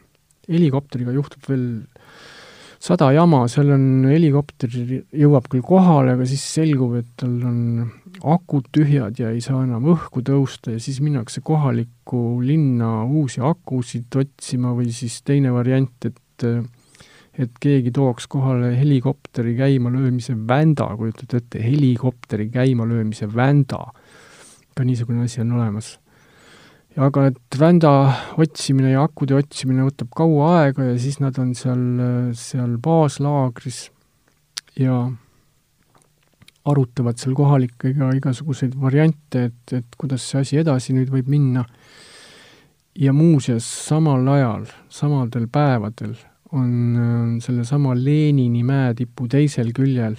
helikopteriga 0.51 1.13
juhtub 1.15 1.49
veel 1.49 1.67
sada 2.81 3.11
jama, 3.13 3.45
seal 3.53 3.75
on 3.75 3.85
helikopter, 4.09 4.73
jõuab 4.73 5.49
küll 5.53 5.65
kohale, 5.65 6.15
aga 6.17 6.27
siis 6.29 6.45
selgub, 6.57 6.97
et 7.01 7.11
tal 7.21 7.37
on 7.45 7.61
akud 8.33 8.71
tühjad 8.75 9.21
ja 9.21 9.31
ei 9.35 9.43
saa 9.45 9.63
enam 9.67 9.87
õhku 9.93 10.25
tõusta 10.27 10.75
ja 10.75 10.81
siis 10.83 11.03
minnakse 11.05 11.45
kohalikku 11.45 12.41
linna 12.45 13.05
uusi 13.05 13.45
akusid 13.45 14.17
otsima 14.17 14.73
või 14.77 14.91
siis 14.97 15.21
teine 15.27 15.53
variant, 15.55 16.09
et 16.09 16.17
et 17.41 17.53
keegi 17.63 17.93
tooks 17.95 18.27
kohale 18.29 18.73
helikopteri 18.77 19.55
käimalöömise 19.57 20.35
vända, 20.49 20.89
kujutate 20.97 21.39
ette, 21.41 21.63
helikopteri 21.63 22.49
käimalöömise 22.53 23.29
vända. 23.31 23.93
ka 24.75 24.85
niisugune 24.85 25.25
asi 25.25 25.41
on 25.41 25.53
olemas 25.53 26.00
aga 26.99 27.29
et 27.31 27.59
vända 27.59 27.91
otsimine 28.41 28.95
ja 28.95 29.05
akude 29.07 29.37
otsimine 29.39 29.85
võtab 29.87 30.11
kaua 30.17 30.51
aega 30.61 30.89
ja 30.89 30.97
siis 30.99 31.21
nad 31.23 31.39
on 31.39 31.53
seal, 31.55 31.83
seal 32.35 32.77
baaslaagris 32.83 33.85
ja 34.81 35.05
arutavad 36.71 37.19
seal 37.21 37.37
kohalikega 37.39 38.11
igasuguseid 38.19 38.75
variante, 38.81 39.47
et, 39.51 39.77
et 39.79 39.97
kuidas 39.99 40.27
see 40.27 40.43
asi 40.43 40.59
edasi 40.61 40.95
nüüd 40.97 41.13
võib 41.13 41.31
minna. 41.31 41.65
ja 43.01 43.13
muuseas, 43.15 43.65
samal 43.87 44.27
ajal, 44.29 44.67
samadel 44.91 45.47
päevadel 45.49 46.17
on, 46.53 47.39
sellesama 47.41 47.95
Lenini 47.95 48.65
mäetipu 48.67 49.29
teisel 49.31 49.71
küljel 49.73 50.19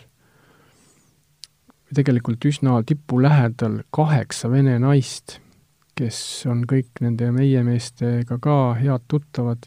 tegelikult 1.94 2.46
üsna 2.48 2.80
tipu 2.88 3.20
lähedal 3.22 3.82
kaheksa 3.92 4.50
vene 4.50 4.78
naist 4.80 5.42
kes 6.02 6.48
on 6.50 6.66
kõik 6.70 7.02
nende 7.06 7.30
meie 7.36 7.62
meestega 7.66 8.40
ka 8.42 8.58
head 8.80 9.06
tuttavad, 9.12 9.66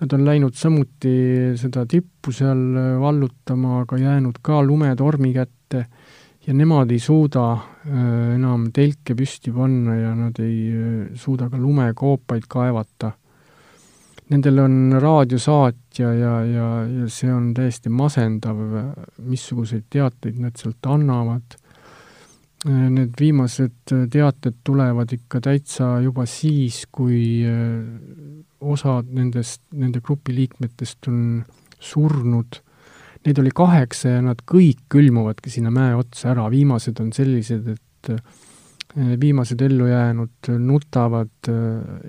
nad 0.00 0.16
on 0.16 0.24
läinud 0.26 0.56
samuti 0.58 1.54
seda 1.60 1.84
tippu 1.86 2.32
seal 2.34 2.60
vallutama, 3.00 3.82
aga 3.84 4.00
jäänud 4.00 4.40
ka 4.42 4.62
lumetormi 4.64 5.32
kätte 5.36 5.84
ja 6.46 6.54
nemad 6.56 6.90
ei 6.92 7.00
suuda 7.00 7.44
äh, 7.54 8.06
enam 8.36 8.70
telke 8.74 9.16
püsti 9.16 9.52
panna 9.54 9.96
ja 9.96 10.14
nad 10.18 10.40
ei 10.42 10.56
äh, 10.72 10.96
suuda 11.14 11.48
ka 11.52 11.60
lumekoopaid 11.60 12.48
kaevata. 12.48 13.12
Nendel 14.32 14.58
on 14.62 14.76
raadiosaatja 15.00 16.12
ja, 16.16 16.34
ja, 16.48 16.68
ja 16.88 17.08
see 17.12 17.28
on 17.28 17.50
täiesti 17.54 17.92
masendav, 17.92 18.56
missuguseid 19.20 19.84
teateid 19.92 20.40
nad 20.40 20.56
sealt 20.56 20.88
annavad 20.88 21.58
Äh, 21.58 21.63
need 22.64 23.12
viimased 23.20 23.92
äh, 23.92 24.06
teated 24.10 24.60
tulevad 24.64 25.12
ikka 25.12 25.40
täitsa 25.44 25.98
juba 26.04 26.24
siis, 26.28 26.84
kui 26.92 27.44
äh, 27.44 27.84
osad 28.64 29.10
nendest, 29.12 29.60
nende 29.76 30.00
grupi 30.04 30.34
liikmetest 30.36 31.10
on 31.12 31.44
surnud. 31.80 32.60
Neid 33.24 33.40
oli 33.40 33.52
kaheksa 33.56 34.16
ja 34.16 34.22
nad 34.24 34.40
kõik 34.48 34.84
külmuvadki 34.92 35.52
sinna 35.52 35.72
mäe 35.72 35.94
otsa 35.96 36.32
ära, 36.32 36.48
viimased 36.52 37.00
on 37.00 37.12
sellised, 37.16 37.68
et 37.72 38.10
viimased 39.20 39.62
ellujäänud 39.64 40.50
nutavad 40.60 41.48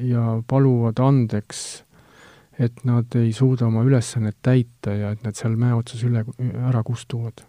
ja 0.04 0.26
paluvad 0.48 1.00
andeks, 1.00 1.62
et 2.60 2.84
nad 2.88 3.16
ei 3.16 3.32
suuda 3.36 3.70
oma 3.70 3.86
ülesannet 3.88 4.38
täita 4.44 4.92
ja 4.96 5.14
et 5.16 5.24
nad 5.24 5.40
seal 5.40 5.56
mäe 5.60 5.72
otsas 5.76 6.04
üle, 6.08 6.26
ära 6.68 6.84
kustuvad. 6.84 7.48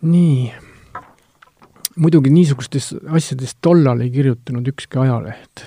nii 0.00 0.69
muidugi 1.98 2.30
niisugustest 2.32 2.98
asjadest 3.10 3.58
tollal 3.64 4.02
ei 4.04 4.10
kirjutanud 4.14 4.66
ükski 4.72 5.00
ajaleht. 5.02 5.64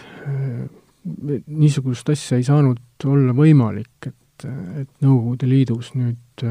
niisugust 1.48 2.10
asja 2.10 2.40
ei 2.40 2.46
saanud 2.48 2.80
olla 3.06 3.34
võimalik, 3.36 4.08
et, 4.08 4.46
et 4.80 4.90
Nõukogude 5.04 5.50
Liidus 5.50 5.92
nüüd 6.00 6.46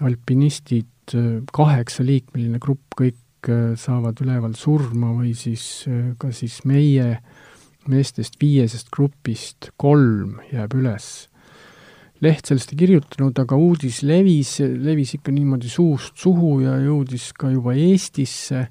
alpinistid, 0.00 1.16
kaheksaliikmeline 1.52 2.60
grupp, 2.62 2.96
kõik 2.96 3.50
saavad 3.78 4.18
üleval 4.24 4.56
surma 4.58 5.12
või 5.14 5.34
siis 5.36 5.84
ka 6.18 6.32
siis 6.34 6.62
meie 6.68 7.18
meestest 7.88 8.36
viiesest 8.40 8.90
grupist 8.92 9.70
kolm 9.80 10.40
jääb 10.52 10.74
üles 10.80 11.28
leht 12.24 12.48
sellest 12.48 12.72
ei 12.74 12.80
kirjutanud, 12.82 13.36
aga 13.38 13.58
uudis 13.58 14.02
levis, 14.06 14.58
levis 14.62 15.14
ikka 15.18 15.32
niimoodi 15.34 15.70
suust 15.70 16.18
suhu 16.18 16.58
ja 16.64 16.76
jõudis 16.82 17.30
ka 17.38 17.52
juba 17.52 17.76
Eestisse. 17.78 18.66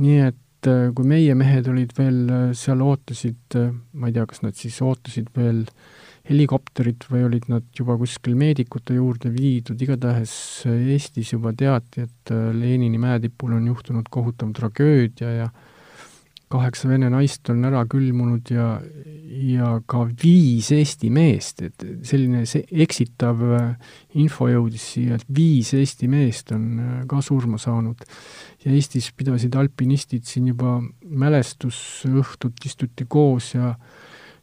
Nii 0.00 0.20
et 0.26 0.68
äh, 0.68 0.88
kui 0.96 1.06
meie 1.08 1.36
mehed 1.38 1.68
olid 1.70 1.94
veel 1.96 2.22
äh, 2.28 2.46
seal, 2.58 2.82
ootasid, 2.84 3.58
äh, 3.60 3.70
ma 3.94 4.10
ei 4.10 4.16
tea, 4.16 4.26
kas 4.28 4.42
nad 4.44 4.58
siis 4.58 4.80
ootasid 4.84 5.30
veel 5.36 5.62
helikopterit 6.28 7.04
või 7.12 7.26
olid 7.26 7.50
nad 7.52 7.66
juba 7.76 7.98
kuskil 8.00 8.36
meedikute 8.40 8.96
juurde 8.96 9.28
viidud, 9.32 9.80
igatahes 9.80 10.32
Eestis 10.72 11.34
juba 11.34 11.52
teati, 11.52 12.06
et 12.08 12.32
Lenini 12.32 12.96
mäetipul 13.00 13.52
on 13.58 13.66
juhtunud 13.68 14.08
kohutav 14.12 14.54
tragöödia 14.56 15.34
ja 15.42 15.50
kaheksa 16.52 16.88
vene 16.88 17.08
naist 17.10 17.48
on 17.50 17.64
ära 17.66 17.82
külmunud 17.90 18.50
ja, 18.52 18.68
ja 19.48 19.70
ka 19.90 20.04
viis 20.22 20.70
Eesti 20.74 21.10
meest, 21.14 21.62
et 21.66 21.84
selline 22.06 22.44
see 22.48 22.66
eksitav 22.84 23.42
info 24.20 24.48
jõudis 24.52 24.84
siia, 24.94 25.18
et 25.18 25.26
viis 25.34 25.72
Eesti 25.74 26.08
meest 26.10 26.52
on 26.54 27.04
ka 27.10 27.22
surma 27.24 27.58
saanud. 27.60 28.04
Ja 28.64 28.72
Eestis 28.72 29.10
pidasid 29.16 29.56
alpinistid 29.58 30.28
siin 30.28 30.52
juba 30.52 30.78
mälestusõhtut, 31.04 32.60
istuti 32.68 33.08
koos 33.08 33.54
ja 33.56 33.74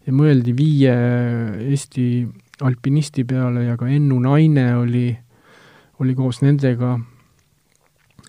ja 0.01 0.13
mõeldi 0.15 0.53
viie 0.57 0.93
Eesti 1.69 2.05
alpinisti 2.65 3.25
peale 3.27 3.67
ja 3.67 3.77
ka 3.77 3.89
Ennu 3.89 4.19
naine 4.23 4.67
oli, 4.79 5.07
oli 6.01 6.15
koos 6.17 6.41
nendega 6.41 6.95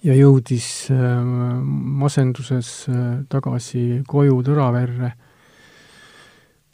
ja 0.02 0.14
jõudis 0.18 0.68
äh, 0.90 1.22
masenduses 2.02 2.70
äh, 2.90 3.02
tagasi 3.30 4.02
koju 4.08 4.40
Tõraverre. 4.46 5.12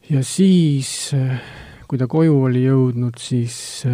ja 0.08 0.22
siis, 0.24 1.12
äh, 1.16 1.40
kui 1.88 2.00
ta 2.00 2.08
koju 2.08 2.38
oli 2.48 2.64
jõudnud, 2.64 3.18
siis 3.20 3.84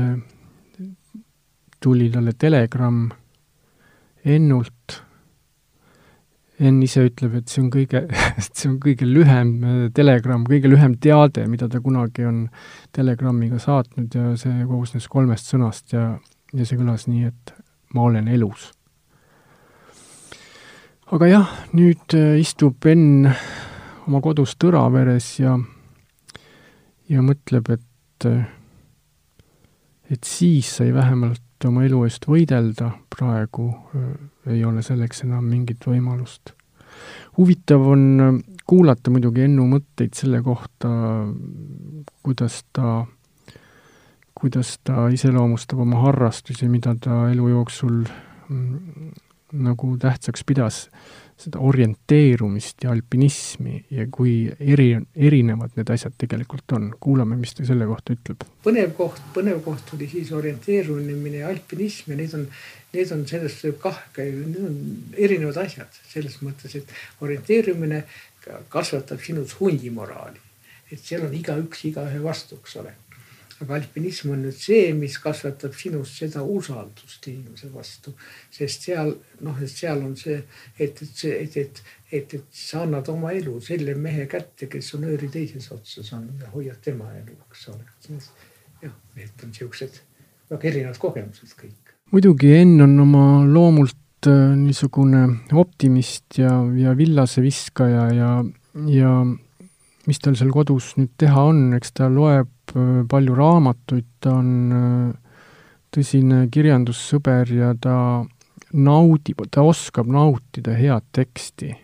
tuli 1.83 2.11
talle 2.11 2.33
telegramm 2.39 3.11
Ennult 4.25 5.01
Enn 6.55 6.79
ise 6.87 7.03
ütleb, 7.03 7.33
et 7.35 7.51
see 7.51 7.65
on 7.65 7.67
kõige, 7.75 8.05
see 8.47 8.69
on 8.71 8.77
kõige 8.79 9.09
lühem 9.09 9.91
telegramm, 9.91 10.45
kõige 10.47 10.71
lühem 10.71 10.95
teade, 11.03 11.49
mida 11.51 11.67
ta 11.67 11.81
kunagi 11.83 12.29
on 12.29 12.45
telegrammiga 12.95 13.59
saatnud 13.59 14.15
ja 14.15 14.37
see 14.39 14.63
koosnes 14.71 15.11
kolmest 15.11 15.51
sõnast 15.51 15.97
ja, 15.97 16.13
ja 16.55 16.69
see 16.69 16.79
kõlas 16.79 17.09
nii, 17.11 17.27
et 17.33 17.55
ma 17.99 18.07
olen 18.07 18.31
elus. 18.31 18.71
Aga 21.13 21.29
jah, 21.29 21.51
nüüd 21.77 22.15
äh, 22.17 22.39
istub 22.41 22.87
Enn 22.89 23.29
oma 24.09 24.21
kodus 24.25 24.55
Tõraveres 24.61 25.27
ja, 25.43 25.57
ja 27.13 27.25
mõtleb, 27.25 27.69
et, 27.77 28.29
äh, 28.29 28.47
et 30.09 30.25
siis 30.25 30.71
sai 30.79 30.93
vähemalt 30.97 31.69
oma 31.69 31.85
elu 31.85 32.03
eest 32.05 32.27
võidelda, 32.29 32.91
praegu 33.13 33.71
ei 34.53 34.61
ole 34.69 34.83
selleks 34.85 35.25
enam 35.25 35.47
mingit 35.49 35.85
võimalust. 35.89 36.53
huvitav 37.37 37.87
on 37.89 38.43
kuulata 38.67 39.11
muidugi 39.11 39.45
Ennu 39.47 39.65
mõtteid 39.69 40.15
selle 40.15 40.43
kohta, 40.45 40.91
kuidas 42.23 42.63
ta, 42.73 43.07
kuidas 44.35 44.79
ta 44.85 45.09
iseloomustab 45.09 45.81
oma 45.81 46.03
harrastusi, 46.05 46.69
mida 46.69 46.95
ta 47.01 47.31
elu 47.31 47.49
jooksul 47.49 48.05
mm, 48.49 49.13
nagu 49.55 49.95
tähtsaks 50.01 50.45
pidas 50.47 50.89
seda 51.41 51.59
orienteerumist 51.67 52.85
ja 52.85 52.93
alpinismi 52.95 53.81
ja 53.91 54.07
kui 54.13 54.47
eri, 54.61 54.93
erinevad 55.17 55.75
need 55.79 55.91
asjad 55.91 56.15
tegelikult 56.19 56.77
on. 56.77 56.93
kuulame, 57.01 57.37
mis 57.37 57.55
ta 57.55 57.67
selle 57.67 57.89
kohta 57.91 58.15
ütleb. 58.15 58.45
põnev 58.65 58.95
koht, 58.99 59.23
põnev 59.35 59.61
koht 59.65 59.95
oli 59.97 60.09
siis 60.11 60.31
orienteerumine 60.33 61.43
ja 61.43 61.51
alpinism 61.51 62.15
ja 62.15 62.21
need 62.23 62.37
on, 62.39 62.47
need 62.95 63.13
on 63.17 63.27
sellest 63.27 63.67
kah, 63.83 63.99
need 64.17 64.61
on 64.63 64.79
erinevad 65.19 65.59
asjad 65.67 66.01
selles 66.07 66.39
mõttes, 66.47 66.79
et 66.79 66.95
orienteerumine 67.27 68.05
kasvatab 68.71 69.23
sinus 69.25 69.59
hundimoraali. 69.61 70.41
et 70.93 71.01
seal 71.01 71.25
on 71.27 71.35
igaüks 71.35 71.89
igaühe 71.89 72.23
vastu, 72.23 72.61
eks 72.63 72.77
ole 72.79 72.93
alpinism 73.63 74.33
on 74.35 74.43
nüüd 74.45 74.57
see, 74.59 74.93
mis 74.97 75.17
kasvatab 75.23 75.75
sinust 75.79 76.19
seda 76.21 76.43
usaldust 76.43 77.27
inimese 77.31 77.71
vastu, 77.73 78.15
sest 78.53 78.89
seal 78.89 79.13
noh, 79.47 79.61
et 79.63 79.71
seal 79.71 80.03
on 80.05 80.15
see, 80.19 80.41
et, 80.79 81.03
et 81.03 81.21
see, 81.21 81.37
et, 81.45 81.57
et, 81.63 81.83
et, 82.11 82.35
et 82.39 82.59
sa 82.65 82.83
annad 82.85 83.09
oma 83.13 83.33
elu 83.37 83.55
selle 83.65 83.95
mehe 83.99 84.27
kätte, 84.31 84.69
kes 84.71 84.95
on 84.99 85.07
ööri 85.11 85.31
teises 85.33 85.71
otsas 85.75 86.13
on 86.17 86.27
ja 86.41 86.51
hoiad 86.55 86.81
tema 86.85 87.11
elu, 87.21 87.37
eks 87.49 87.69
ole. 87.73 88.19
jah, 88.83 88.97
need 89.17 89.47
on 89.47 89.55
siuksed 89.57 90.01
väga 90.51 90.71
erinevad 90.71 91.01
kogemused 91.03 91.55
kõik. 91.59 91.95
muidugi 92.13 92.53
Enn 92.59 92.83
on 92.85 92.99
oma 93.07 93.25
loomult 93.47 94.29
äh, 94.29 94.53
niisugune 94.59 95.27
optimist 95.53 96.41
ja, 96.43 96.59
ja 96.79 96.97
villaseviskaja 96.99 98.11
ja, 98.19 98.33
ja 98.91 99.15
mis 100.05 100.21
tal 100.21 100.37
seal 100.37 100.53
kodus 100.53 100.95
nüüd 100.99 101.15
teha 101.21 101.49
on, 101.51 101.71
eks 101.79 101.95
ta 101.97 102.11
loeb 102.13 102.51
palju 103.09 103.35
raamatuid, 103.39 104.07
ta 104.21 104.35
on 104.41 104.51
äh, 104.75 105.39
tõsine 105.95 106.45
kirjandussõber 106.53 107.51
ja 107.55 107.73
ta 107.79 107.97
naudib, 108.75 109.45
ta 109.51 109.63
oskab 109.63 110.11
nautida 110.11 110.75
head 110.79 111.07
teksti. 111.15 111.75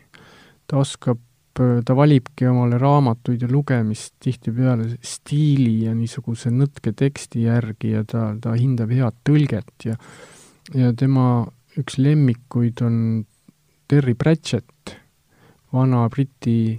ta 0.67 0.79
oskab, 0.79 1.19
äh, 1.59 1.81
ta 1.85 1.95
valibki 1.95 2.47
omale 2.47 2.79
raamatuid 2.79 3.43
ja 3.43 3.49
lugemist 3.51 4.15
tihtipeale 4.21 4.97
stiili 5.03 5.87
ja 5.87 5.95
niisuguse 5.95 6.51
nõtke 6.51 6.93
teksti 6.93 7.47
järgi 7.47 7.95
ja 7.95 8.05
ta, 8.05 8.35
ta 8.41 8.55
hindab 8.55 8.91
head 8.91 9.15
tõlget 9.25 9.89
ja 9.91 9.97
ja 10.75 10.93
tema 10.95 11.47
üks 11.79 11.99
lemmikuid 11.99 12.83
on 12.87 12.97
Terry 13.91 14.15
Pratchett, 14.15 14.95
vana 15.73 16.05
Briti 16.11 16.79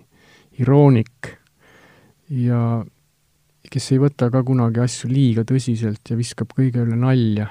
iroonik 0.60 1.32
ja 2.30 2.84
kes 3.72 3.92
ei 3.96 4.02
võta 4.04 4.28
ka 4.32 4.44
kunagi 4.46 4.82
asju 4.84 5.10
liiga 5.12 5.46
tõsiselt 5.48 6.12
ja 6.12 6.18
viskab 6.20 6.52
kõige 6.58 6.84
üle 6.84 6.98
nalja. 7.00 7.48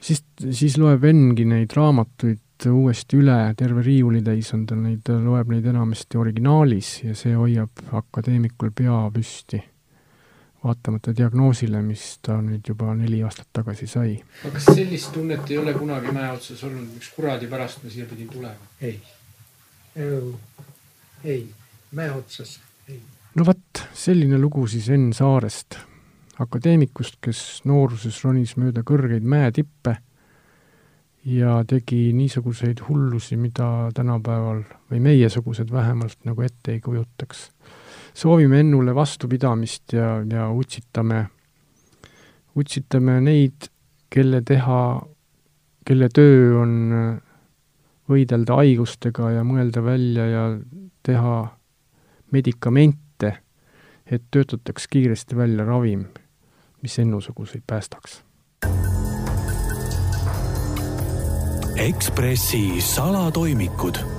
siis, 0.00 0.22
siis 0.50 0.76
loeb 0.78 1.04
Engi 1.08 1.46
neid 1.48 1.72
raamatuid 1.76 2.44
uuesti 2.68 3.18
üle, 3.20 3.38
terve 3.56 3.82
riiulitäis 3.86 4.52
on 4.56 4.66
tal 4.66 4.82
neid, 4.82 5.00
ta 5.06 5.16
loeb 5.22 5.50
neid 5.52 5.66
enamasti 5.70 6.18
originaalis 6.18 6.92
ja 7.04 7.16
see 7.16 7.34
hoiab 7.38 7.82
akadeemikul 8.02 8.72
pea 8.74 9.00
püsti. 9.14 9.62
vaatamata 10.58 11.12
diagnoosile, 11.14 11.78
mis 11.86 12.18
ta 12.22 12.40
nüüd 12.42 12.66
juba 12.66 12.90
neli 12.98 13.20
aastat 13.22 13.46
tagasi 13.60 13.86
sai. 13.86 14.16
aga 14.42 14.54
kas 14.56 14.66
sellist 14.74 15.12
tunnet 15.14 15.50
ei 15.50 15.58
ole 15.58 15.74
kunagi 15.74 16.12
mäe 16.12 16.32
otsas 16.34 16.64
olnud, 16.66 16.88
miks 16.94 17.12
kuradi 17.14 17.46
pärast 17.46 17.84
ma 17.84 17.90
siia 17.94 18.08
pidin 18.10 18.28
tulema? 18.28 18.72
ei, 18.80 18.98
ei, 21.24 21.46
mäe 21.92 22.10
otsas, 22.12 22.58
ei 22.88 23.00
no 23.38 23.46
vot, 23.46 23.62
selline 23.98 24.38
lugu 24.38 24.66
siis 24.70 24.88
Enn 24.94 25.12
Saarest, 25.16 25.74
akadeemikust, 26.38 27.18
kes 27.24 27.62
nooruses 27.66 28.20
ronis 28.22 28.54
mööda 28.60 28.84
kõrgeid 28.86 29.26
mäetippe 29.26 29.96
ja 31.28 31.58
tegi 31.68 32.12
niisuguseid 32.14 32.84
hullusi, 32.86 33.36
mida 33.36 33.90
tänapäeval 33.94 34.62
või 34.90 35.02
meiesugused 35.02 35.72
vähemalt 35.74 36.22
nagu 36.28 36.46
ette 36.46 36.76
ei 36.76 36.80
kujutaks. 36.80 37.50
soovime 38.14 38.60
Ennule 38.60 38.94
vastupidamist 38.94 39.92
ja, 39.92 40.22
ja 40.30 40.48
utsitame, 40.50 41.26
utsitame 42.54 43.20
neid, 43.20 43.68
kelle 44.10 44.42
teha, 44.42 44.80
kelle 45.84 46.08
töö 46.08 46.62
on 46.62 46.94
võidelda 48.08 48.62
haigustega 48.62 49.30
ja 49.30 49.44
mõelda 49.44 49.82
välja 49.84 50.26
ja 50.26 50.46
teha 51.02 51.36
medikamente, 52.30 53.07
et 54.10 54.22
töötataks 54.30 54.88
kiiresti 54.88 55.36
välja 55.36 55.64
ravim, 55.64 56.04
mis 56.82 56.98
ennusuguseid 56.98 57.62
päästaks. 57.66 58.22
Ekspressi 61.78 62.80
salatoimikud 62.80 64.17